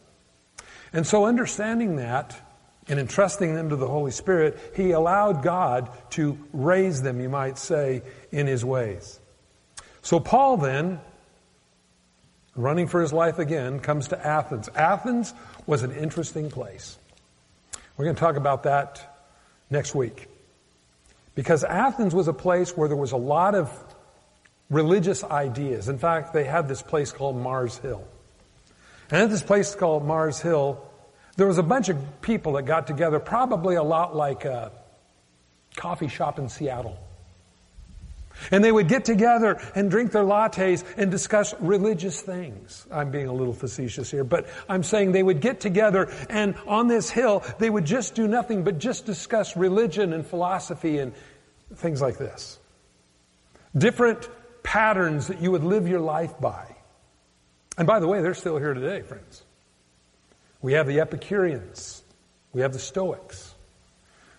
And 0.92 1.04
so 1.04 1.24
understanding 1.24 1.96
that, 1.96 2.40
and 2.86 3.00
entrusting 3.00 3.52
them 3.52 3.70
to 3.70 3.76
the 3.76 3.88
Holy 3.88 4.12
Spirit, 4.12 4.74
he 4.76 4.92
allowed 4.92 5.42
God 5.42 5.90
to 6.10 6.38
raise 6.52 7.02
them, 7.02 7.20
you 7.20 7.28
might 7.28 7.58
say, 7.58 8.02
in 8.30 8.46
his 8.46 8.64
ways. 8.64 9.18
So 10.02 10.20
Paul 10.20 10.56
then, 10.58 11.00
running 12.54 12.86
for 12.86 13.00
his 13.00 13.12
life 13.12 13.40
again, 13.40 13.80
comes 13.80 14.06
to 14.08 14.24
Athens. 14.24 14.68
Athens 14.76 15.34
was 15.66 15.82
an 15.82 15.90
interesting 15.90 16.48
place. 16.48 16.96
We're 17.96 18.04
going 18.04 18.14
to 18.14 18.20
talk 18.20 18.36
about 18.36 18.62
that 18.62 19.18
next 19.68 19.96
week. 19.96 20.28
Because 21.34 21.64
Athens 21.64 22.14
was 22.14 22.28
a 22.28 22.32
place 22.32 22.76
where 22.76 22.88
there 22.88 22.96
was 22.96 23.12
a 23.12 23.16
lot 23.16 23.54
of 23.54 23.70
religious 24.70 25.24
ideas. 25.24 25.88
In 25.88 25.98
fact, 25.98 26.32
they 26.32 26.44
had 26.44 26.68
this 26.68 26.82
place 26.82 27.12
called 27.12 27.36
Mars 27.36 27.78
Hill. 27.78 28.06
And 29.10 29.22
at 29.22 29.30
this 29.30 29.42
place 29.42 29.74
called 29.74 30.06
Mars 30.06 30.40
Hill, 30.40 30.82
there 31.36 31.46
was 31.46 31.58
a 31.58 31.62
bunch 31.62 31.88
of 31.88 31.98
people 32.22 32.52
that 32.52 32.62
got 32.62 32.86
together, 32.86 33.18
probably 33.18 33.74
a 33.74 33.82
lot 33.82 34.14
like 34.14 34.44
a 34.44 34.72
coffee 35.76 36.08
shop 36.08 36.38
in 36.38 36.48
Seattle. 36.48 36.98
And 38.50 38.62
they 38.62 38.72
would 38.72 38.88
get 38.88 39.04
together 39.04 39.60
and 39.74 39.90
drink 39.90 40.12
their 40.12 40.24
lattes 40.24 40.84
and 40.96 41.10
discuss 41.10 41.54
religious 41.60 42.20
things. 42.20 42.86
I'm 42.90 43.10
being 43.10 43.28
a 43.28 43.32
little 43.32 43.54
facetious 43.54 44.10
here, 44.10 44.24
but 44.24 44.46
I'm 44.68 44.82
saying 44.82 45.12
they 45.12 45.22
would 45.22 45.40
get 45.40 45.60
together 45.60 46.12
and 46.28 46.54
on 46.66 46.88
this 46.88 47.10
hill, 47.10 47.44
they 47.58 47.70
would 47.70 47.84
just 47.84 48.14
do 48.14 48.26
nothing 48.28 48.64
but 48.64 48.78
just 48.78 49.06
discuss 49.06 49.56
religion 49.56 50.12
and 50.12 50.26
philosophy 50.26 50.98
and 50.98 51.12
things 51.74 52.00
like 52.00 52.18
this. 52.18 52.58
Different 53.76 54.28
patterns 54.62 55.28
that 55.28 55.40
you 55.40 55.50
would 55.50 55.64
live 55.64 55.88
your 55.88 56.00
life 56.00 56.38
by. 56.40 56.74
And 57.76 57.86
by 57.86 58.00
the 58.00 58.06
way, 58.06 58.22
they're 58.22 58.34
still 58.34 58.58
here 58.58 58.74
today, 58.74 59.02
friends. 59.02 59.42
We 60.62 60.74
have 60.74 60.86
the 60.86 61.00
Epicureans. 61.00 62.02
We 62.52 62.62
have 62.62 62.72
the 62.72 62.78
Stoics. 62.78 63.53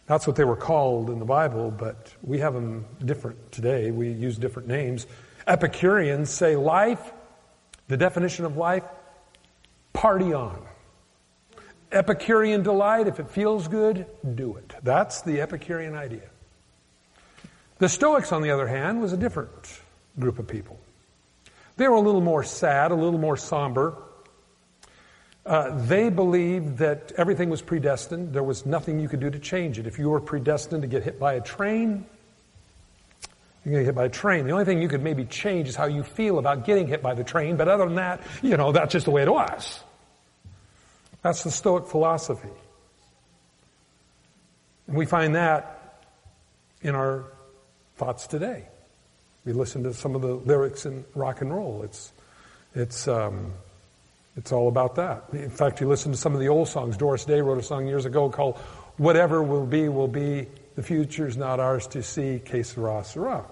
That's 0.07 0.27
what 0.27 0.35
they 0.35 0.43
were 0.43 0.55
called 0.55 1.09
in 1.09 1.19
the 1.19 1.25
Bible, 1.25 1.71
but 1.71 2.13
we 2.21 2.39
have 2.39 2.53
them 2.53 2.85
different 3.03 3.51
today. 3.51 3.89
We 3.91 4.11
use 4.11 4.37
different 4.37 4.67
names. 4.67 5.07
Epicureans 5.47 6.29
say 6.29 6.55
life, 6.55 7.11
the 7.87 7.97
definition 7.97 8.45
of 8.45 8.55
life, 8.55 8.83
party 9.93 10.33
on. 10.33 10.61
Epicurean 11.91 12.61
delight, 12.61 13.07
if 13.07 13.19
it 13.19 13.29
feels 13.29 13.67
good, 13.67 14.05
do 14.35 14.57
it. 14.57 14.73
That's 14.83 15.21
the 15.21 15.41
Epicurean 15.41 15.95
idea. 15.95 16.29
The 17.77 17.89
Stoics, 17.89 18.31
on 18.31 18.41
the 18.41 18.51
other 18.51 18.67
hand, 18.67 19.01
was 19.01 19.11
a 19.11 19.17
different 19.17 19.81
group 20.19 20.39
of 20.39 20.47
people. 20.47 20.79
They 21.77 21.87
were 21.87 21.95
a 21.95 22.01
little 22.01 22.21
more 22.21 22.43
sad, 22.43 22.91
a 22.91 22.95
little 22.95 23.19
more 23.19 23.37
somber. 23.37 23.97
Uh, 25.45 25.77
they 25.85 26.09
believed 26.09 26.79
that 26.79 27.11
everything 27.17 27.51
was 27.51 27.61
predestined. 27.61 28.33
There 28.33 28.43
was 28.43 28.65
nothing 28.65 28.99
you 28.99 29.07
could 29.07 29.19
do 29.19 29.29
to 29.29 29.37
change 29.37 29.77
it. 29.77 29.85
If 29.85 29.99
you 29.99 30.09
were 30.09 30.19
predestined 30.19 30.81
to 30.81 30.87
get 30.87 31.03
hit 31.03 31.19
by 31.19 31.33
a 31.33 31.41
train, 31.41 32.05
you're 33.63 33.73
going 33.73 33.83
to 33.83 33.83
get 33.83 33.85
hit 33.85 33.95
by 33.95 34.05
a 34.05 34.09
train. 34.09 34.45
The 34.45 34.51
only 34.53 34.65
thing 34.65 34.81
you 34.81 34.87
could 34.87 35.03
maybe 35.03 35.23
change 35.25 35.67
is 35.67 35.75
how 35.75 35.85
you 35.85 36.01
feel 36.01 36.39
about 36.39 36.65
getting 36.65 36.87
hit 36.87 37.03
by 37.03 37.13
the 37.13 37.23
train, 37.23 37.57
but 37.57 37.67
other 37.67 37.85
than 37.85 37.95
that, 37.95 38.21
you 38.41 38.57
know, 38.57 38.71
that's 38.71 38.91
just 38.91 39.05
the 39.05 39.11
way 39.11 39.21
it 39.21 39.31
was. 39.31 39.79
That's 41.21 41.43
the 41.43 41.51
Stoic 41.51 41.87
philosophy. 41.87 42.49
And 44.87 44.97
we 44.97 45.05
find 45.05 45.35
that 45.35 46.01
in 46.81 46.95
our 46.95 47.25
thoughts 47.97 48.25
today. 48.25 48.67
We 49.45 49.53
listen 49.53 49.83
to 49.83 49.93
some 49.93 50.15
of 50.15 50.21
the 50.21 50.33
lyrics 50.33 50.87
in 50.87 51.05
rock 51.13 51.41
and 51.41 51.53
roll. 51.53 51.83
It's, 51.83 52.11
it's, 52.73 53.07
um, 53.07 53.53
it's 54.37 54.51
all 54.51 54.67
about 54.67 54.95
that. 54.95 55.25
In 55.31 55.49
fact, 55.49 55.79
you 55.79 55.87
listen 55.87 56.11
to 56.11 56.17
some 56.17 56.33
of 56.33 56.39
the 56.39 56.49
old 56.49 56.67
songs. 56.67 56.97
Doris 56.97 57.25
Day 57.25 57.41
wrote 57.41 57.57
a 57.57 57.63
song 57.63 57.87
years 57.87 58.05
ago 58.05 58.29
called 58.29 58.57
Whatever 58.97 59.41
Will 59.41 59.65
Be, 59.65 59.87
Will 59.87 60.07
Be. 60.07 60.47
The 60.75 60.83
Future's 60.83 61.37
Not 61.37 61.61
Ours 61.61 61.87
to 61.87 62.03
See. 62.03 62.41
Que 62.43 62.63
sera, 62.63 63.03
sera. 63.05 63.45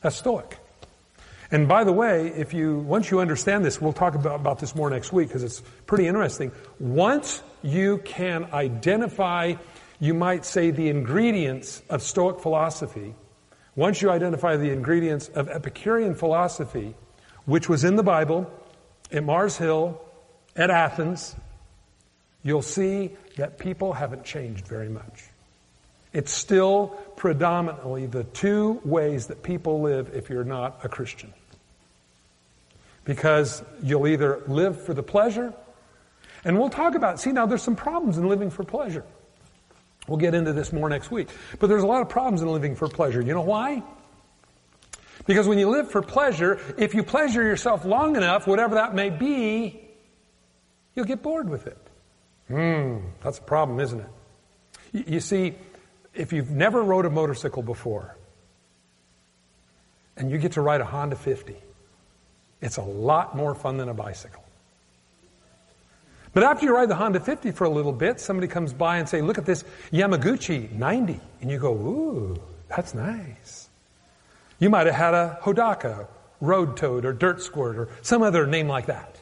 That's 0.00 0.16
Stoic. 0.16 0.58
And 1.52 1.68
by 1.68 1.84
the 1.84 1.92
way, 1.92 2.28
if 2.28 2.52
you, 2.52 2.78
once 2.78 3.10
you 3.12 3.20
understand 3.20 3.64
this, 3.64 3.80
we'll 3.80 3.92
talk 3.92 4.16
about, 4.16 4.40
about 4.40 4.58
this 4.58 4.74
more 4.74 4.90
next 4.90 5.12
week 5.12 5.28
because 5.28 5.44
it's 5.44 5.60
pretty 5.86 6.08
interesting. 6.08 6.50
Once 6.80 7.42
you 7.62 7.98
can 7.98 8.48
identify, 8.52 9.54
you 10.00 10.14
might 10.14 10.44
say, 10.44 10.72
the 10.72 10.88
ingredients 10.88 11.82
of 11.88 12.02
Stoic 12.02 12.40
philosophy, 12.40 13.14
once 13.76 14.02
you 14.02 14.10
identify 14.10 14.56
the 14.56 14.70
ingredients 14.70 15.28
of 15.28 15.48
Epicurean 15.48 16.16
philosophy, 16.16 16.94
which 17.44 17.68
was 17.68 17.84
in 17.84 17.94
the 17.94 18.02
Bible, 18.02 18.50
at 19.12 19.24
Mars 19.24 19.56
Hill, 19.56 20.00
at 20.56 20.70
Athens, 20.70 21.34
you'll 22.42 22.62
see 22.62 23.10
that 23.36 23.58
people 23.58 23.92
haven't 23.92 24.24
changed 24.24 24.66
very 24.66 24.88
much. 24.88 25.24
It's 26.12 26.32
still 26.32 26.88
predominantly 27.16 28.06
the 28.06 28.24
two 28.24 28.80
ways 28.84 29.26
that 29.26 29.42
people 29.42 29.82
live 29.82 30.14
if 30.14 30.30
you're 30.30 30.44
not 30.44 30.80
a 30.84 30.88
Christian. 30.88 31.32
Because 33.04 33.62
you'll 33.82 34.06
either 34.06 34.40
live 34.46 34.80
for 34.80 34.94
the 34.94 35.02
pleasure, 35.02 35.52
and 36.44 36.58
we'll 36.58 36.70
talk 36.70 36.94
about, 36.94 37.20
see 37.20 37.32
now 37.32 37.46
there's 37.46 37.62
some 37.62 37.76
problems 37.76 38.16
in 38.16 38.28
living 38.28 38.50
for 38.50 38.62
pleasure. 38.62 39.04
We'll 40.06 40.18
get 40.18 40.34
into 40.34 40.52
this 40.52 40.72
more 40.72 40.88
next 40.88 41.10
week. 41.10 41.28
But 41.58 41.68
there's 41.68 41.82
a 41.82 41.86
lot 41.86 42.02
of 42.02 42.08
problems 42.08 42.42
in 42.42 42.48
living 42.48 42.76
for 42.76 42.88
pleasure. 42.88 43.20
You 43.20 43.34
know 43.34 43.42
why? 43.42 43.82
Because 45.26 45.48
when 45.48 45.58
you 45.58 45.70
live 45.70 45.90
for 45.90 46.02
pleasure, 46.02 46.60
if 46.76 46.94
you 46.94 47.02
pleasure 47.02 47.42
yourself 47.42 47.84
long 47.84 48.16
enough, 48.16 48.46
whatever 48.46 48.74
that 48.74 48.94
may 48.94 49.10
be, 49.10 49.80
you'll 50.94 51.06
get 51.06 51.22
bored 51.22 51.48
with 51.48 51.66
it. 51.66 51.78
Hmm, 52.48 52.98
that's 53.22 53.38
a 53.38 53.42
problem, 53.42 53.80
isn't 53.80 54.00
it? 54.00 54.06
You, 54.92 55.04
you 55.06 55.20
see, 55.20 55.54
if 56.14 56.32
you've 56.32 56.50
never 56.50 56.82
rode 56.82 57.06
a 57.06 57.10
motorcycle 57.10 57.62
before, 57.62 58.16
and 60.16 60.30
you 60.30 60.38
get 60.38 60.52
to 60.52 60.60
ride 60.60 60.80
a 60.80 60.84
Honda 60.84 61.16
50, 61.16 61.56
it's 62.60 62.76
a 62.76 62.82
lot 62.82 63.36
more 63.36 63.54
fun 63.54 63.78
than 63.78 63.88
a 63.88 63.94
bicycle. 63.94 64.44
But 66.34 66.42
after 66.42 66.66
you 66.66 66.74
ride 66.74 66.88
the 66.88 66.96
Honda 66.96 67.20
50 67.20 67.52
for 67.52 67.64
a 67.64 67.70
little 67.70 67.92
bit, 67.92 68.20
somebody 68.20 68.48
comes 68.48 68.72
by 68.72 68.98
and 68.98 69.08
say, 69.08 69.22
look 69.22 69.38
at 69.38 69.46
this 69.46 69.64
Yamaguchi 69.92 70.70
90. 70.72 71.20
And 71.40 71.50
you 71.50 71.58
go, 71.58 71.72
ooh, 71.72 72.42
that's 72.68 72.92
nice. 72.92 73.63
You 74.58 74.70
might 74.70 74.86
have 74.86 74.94
had 74.94 75.14
a 75.14 75.38
Hodaka, 75.42 76.06
Road 76.40 76.76
Toad, 76.76 77.04
or 77.04 77.12
Dirt 77.12 77.42
Squirt, 77.42 77.76
or 77.76 77.88
some 78.02 78.22
other 78.22 78.46
name 78.46 78.68
like 78.68 78.86
that. 78.86 79.16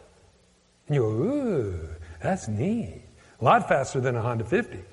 And 0.87 0.97
you 0.97 1.03
go, 1.03 1.09
ooh, 1.09 1.88
that's 2.21 2.49
neat. 2.49 3.03
A 3.40 3.45
lot 3.45 3.68
faster 3.68 4.01
than 4.01 4.16
a 4.16 4.23
Honda 4.23 4.45
50. 4.45 4.73
And 4.75 4.85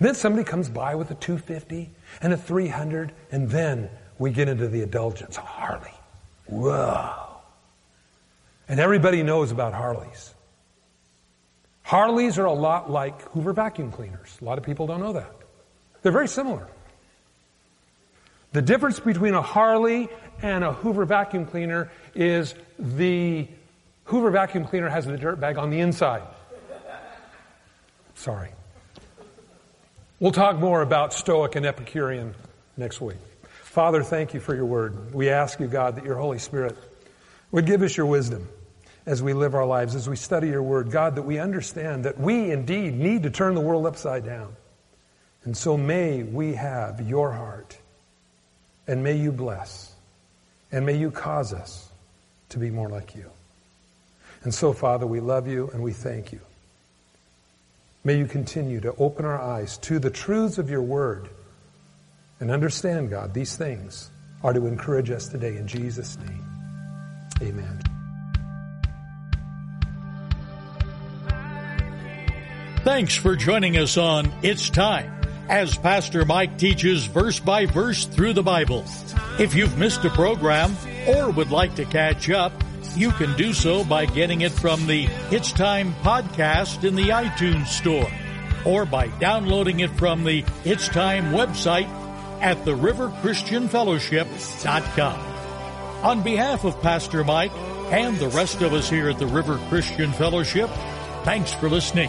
then 0.00 0.14
somebody 0.14 0.44
comes 0.44 0.68
by 0.68 0.94
with 0.94 1.10
a 1.10 1.14
250 1.14 1.90
and 2.20 2.32
a 2.32 2.36
300, 2.36 3.12
and 3.30 3.48
then 3.48 3.90
we 4.18 4.30
get 4.30 4.48
into 4.48 4.68
the 4.68 4.82
indulgence. 4.82 5.36
Harley. 5.36 5.92
Whoa. 6.46 7.12
And 8.68 8.80
everybody 8.80 9.22
knows 9.22 9.50
about 9.50 9.74
Harleys. 9.74 10.34
Harleys 11.82 12.38
are 12.38 12.46
a 12.46 12.52
lot 12.52 12.90
like 12.90 13.20
Hoover 13.30 13.52
vacuum 13.52 13.92
cleaners. 13.92 14.38
A 14.40 14.44
lot 14.44 14.58
of 14.58 14.64
people 14.64 14.86
don't 14.86 15.00
know 15.00 15.12
that. 15.12 15.32
They're 16.02 16.12
very 16.12 16.28
similar. 16.28 16.66
The 18.54 18.62
difference 18.62 19.00
between 19.00 19.34
a 19.34 19.42
Harley 19.42 20.08
and 20.40 20.62
a 20.62 20.72
Hoover 20.72 21.04
vacuum 21.04 21.44
cleaner 21.44 21.90
is 22.14 22.54
the 22.78 23.48
Hoover 24.04 24.30
vacuum 24.30 24.64
cleaner 24.64 24.88
has 24.88 25.06
the 25.06 25.16
dirt 25.16 25.40
bag 25.40 25.58
on 25.58 25.70
the 25.70 25.80
inside. 25.80 26.22
Sorry. 28.14 28.50
We'll 30.20 30.30
talk 30.30 30.60
more 30.60 30.82
about 30.82 31.12
Stoic 31.12 31.56
and 31.56 31.66
Epicurean 31.66 32.36
next 32.76 33.00
week. 33.00 33.16
Father, 33.42 34.04
thank 34.04 34.34
you 34.34 34.38
for 34.38 34.54
your 34.54 34.66
word. 34.66 35.12
We 35.12 35.30
ask 35.30 35.58
you, 35.58 35.66
God, 35.66 35.96
that 35.96 36.04
your 36.04 36.16
Holy 36.16 36.38
Spirit 36.38 36.78
would 37.50 37.66
give 37.66 37.82
us 37.82 37.96
your 37.96 38.06
wisdom 38.06 38.46
as 39.04 39.20
we 39.20 39.32
live 39.32 39.56
our 39.56 39.66
lives, 39.66 39.96
as 39.96 40.08
we 40.08 40.14
study 40.14 40.46
your 40.46 40.62
word. 40.62 40.92
God, 40.92 41.16
that 41.16 41.22
we 41.22 41.40
understand 41.40 42.04
that 42.04 42.20
we 42.20 42.52
indeed 42.52 42.94
need 42.94 43.24
to 43.24 43.30
turn 43.30 43.56
the 43.56 43.60
world 43.60 43.84
upside 43.84 44.24
down. 44.24 44.54
And 45.42 45.56
so 45.56 45.76
may 45.76 46.22
we 46.22 46.54
have 46.54 47.00
your 47.00 47.32
heart 47.32 47.78
and 48.86 49.02
may 49.02 49.16
you 49.16 49.32
bless. 49.32 49.92
And 50.72 50.84
may 50.84 50.96
you 50.96 51.10
cause 51.10 51.52
us 51.52 51.88
to 52.50 52.58
be 52.58 52.70
more 52.70 52.88
like 52.88 53.14
you. 53.14 53.30
And 54.42 54.52
so, 54.52 54.72
Father, 54.72 55.06
we 55.06 55.20
love 55.20 55.46
you 55.46 55.70
and 55.72 55.82
we 55.82 55.92
thank 55.92 56.32
you. 56.32 56.40
May 58.02 58.18
you 58.18 58.26
continue 58.26 58.80
to 58.80 58.94
open 58.96 59.24
our 59.24 59.40
eyes 59.40 59.78
to 59.78 59.98
the 59.98 60.10
truths 60.10 60.58
of 60.58 60.68
your 60.68 60.82
word 60.82 61.28
and 62.40 62.50
understand, 62.50 63.08
God, 63.08 63.32
these 63.32 63.56
things 63.56 64.10
are 64.42 64.52
to 64.52 64.66
encourage 64.66 65.10
us 65.10 65.28
today 65.28 65.56
in 65.56 65.66
Jesus' 65.66 66.18
name. 66.18 66.44
Amen. 67.40 67.80
Thanks 72.84 73.16
for 73.16 73.34
joining 73.34 73.78
us 73.78 73.96
on 73.96 74.30
It's 74.42 74.68
Time 74.68 75.13
as 75.48 75.76
Pastor 75.76 76.24
Mike 76.24 76.58
teaches 76.58 77.06
verse 77.06 77.38
by 77.38 77.66
verse 77.66 78.06
through 78.06 78.32
the 78.32 78.42
Bible. 78.42 78.84
If 79.38 79.54
you've 79.54 79.78
missed 79.78 80.04
a 80.04 80.10
program 80.10 80.76
or 81.06 81.30
would 81.30 81.50
like 81.50 81.74
to 81.76 81.84
catch 81.84 82.30
up, 82.30 82.52
you 82.96 83.10
can 83.12 83.36
do 83.36 83.52
so 83.52 83.84
by 83.84 84.06
getting 84.06 84.40
it 84.42 84.52
from 84.52 84.86
the 84.86 85.06
It's 85.30 85.52
Time 85.52 85.92
podcast 86.02 86.84
in 86.84 86.94
the 86.94 87.08
iTunes 87.10 87.66
Store. 87.68 88.10
or 88.64 88.86
by 88.86 89.08
downloading 89.18 89.80
it 89.80 89.90
from 89.98 90.24
the 90.24 90.42
It's 90.64 90.88
Time 90.88 91.32
website 91.32 91.88
at 92.40 92.56
theriverchristianfellowship.com. 92.64 95.20
On 96.04 96.22
behalf 96.22 96.64
of 96.64 96.80
Pastor 96.80 97.24
Mike 97.24 97.52
and 97.90 98.16
the 98.18 98.28
rest 98.28 98.62
of 98.62 98.72
us 98.72 98.88
here 98.88 99.10
at 99.10 99.18
the 99.18 99.26
River 99.26 99.58
Christian 99.68 100.12
Fellowship, 100.12 100.70
thanks 101.24 101.52
for 101.52 101.68
listening 101.68 102.08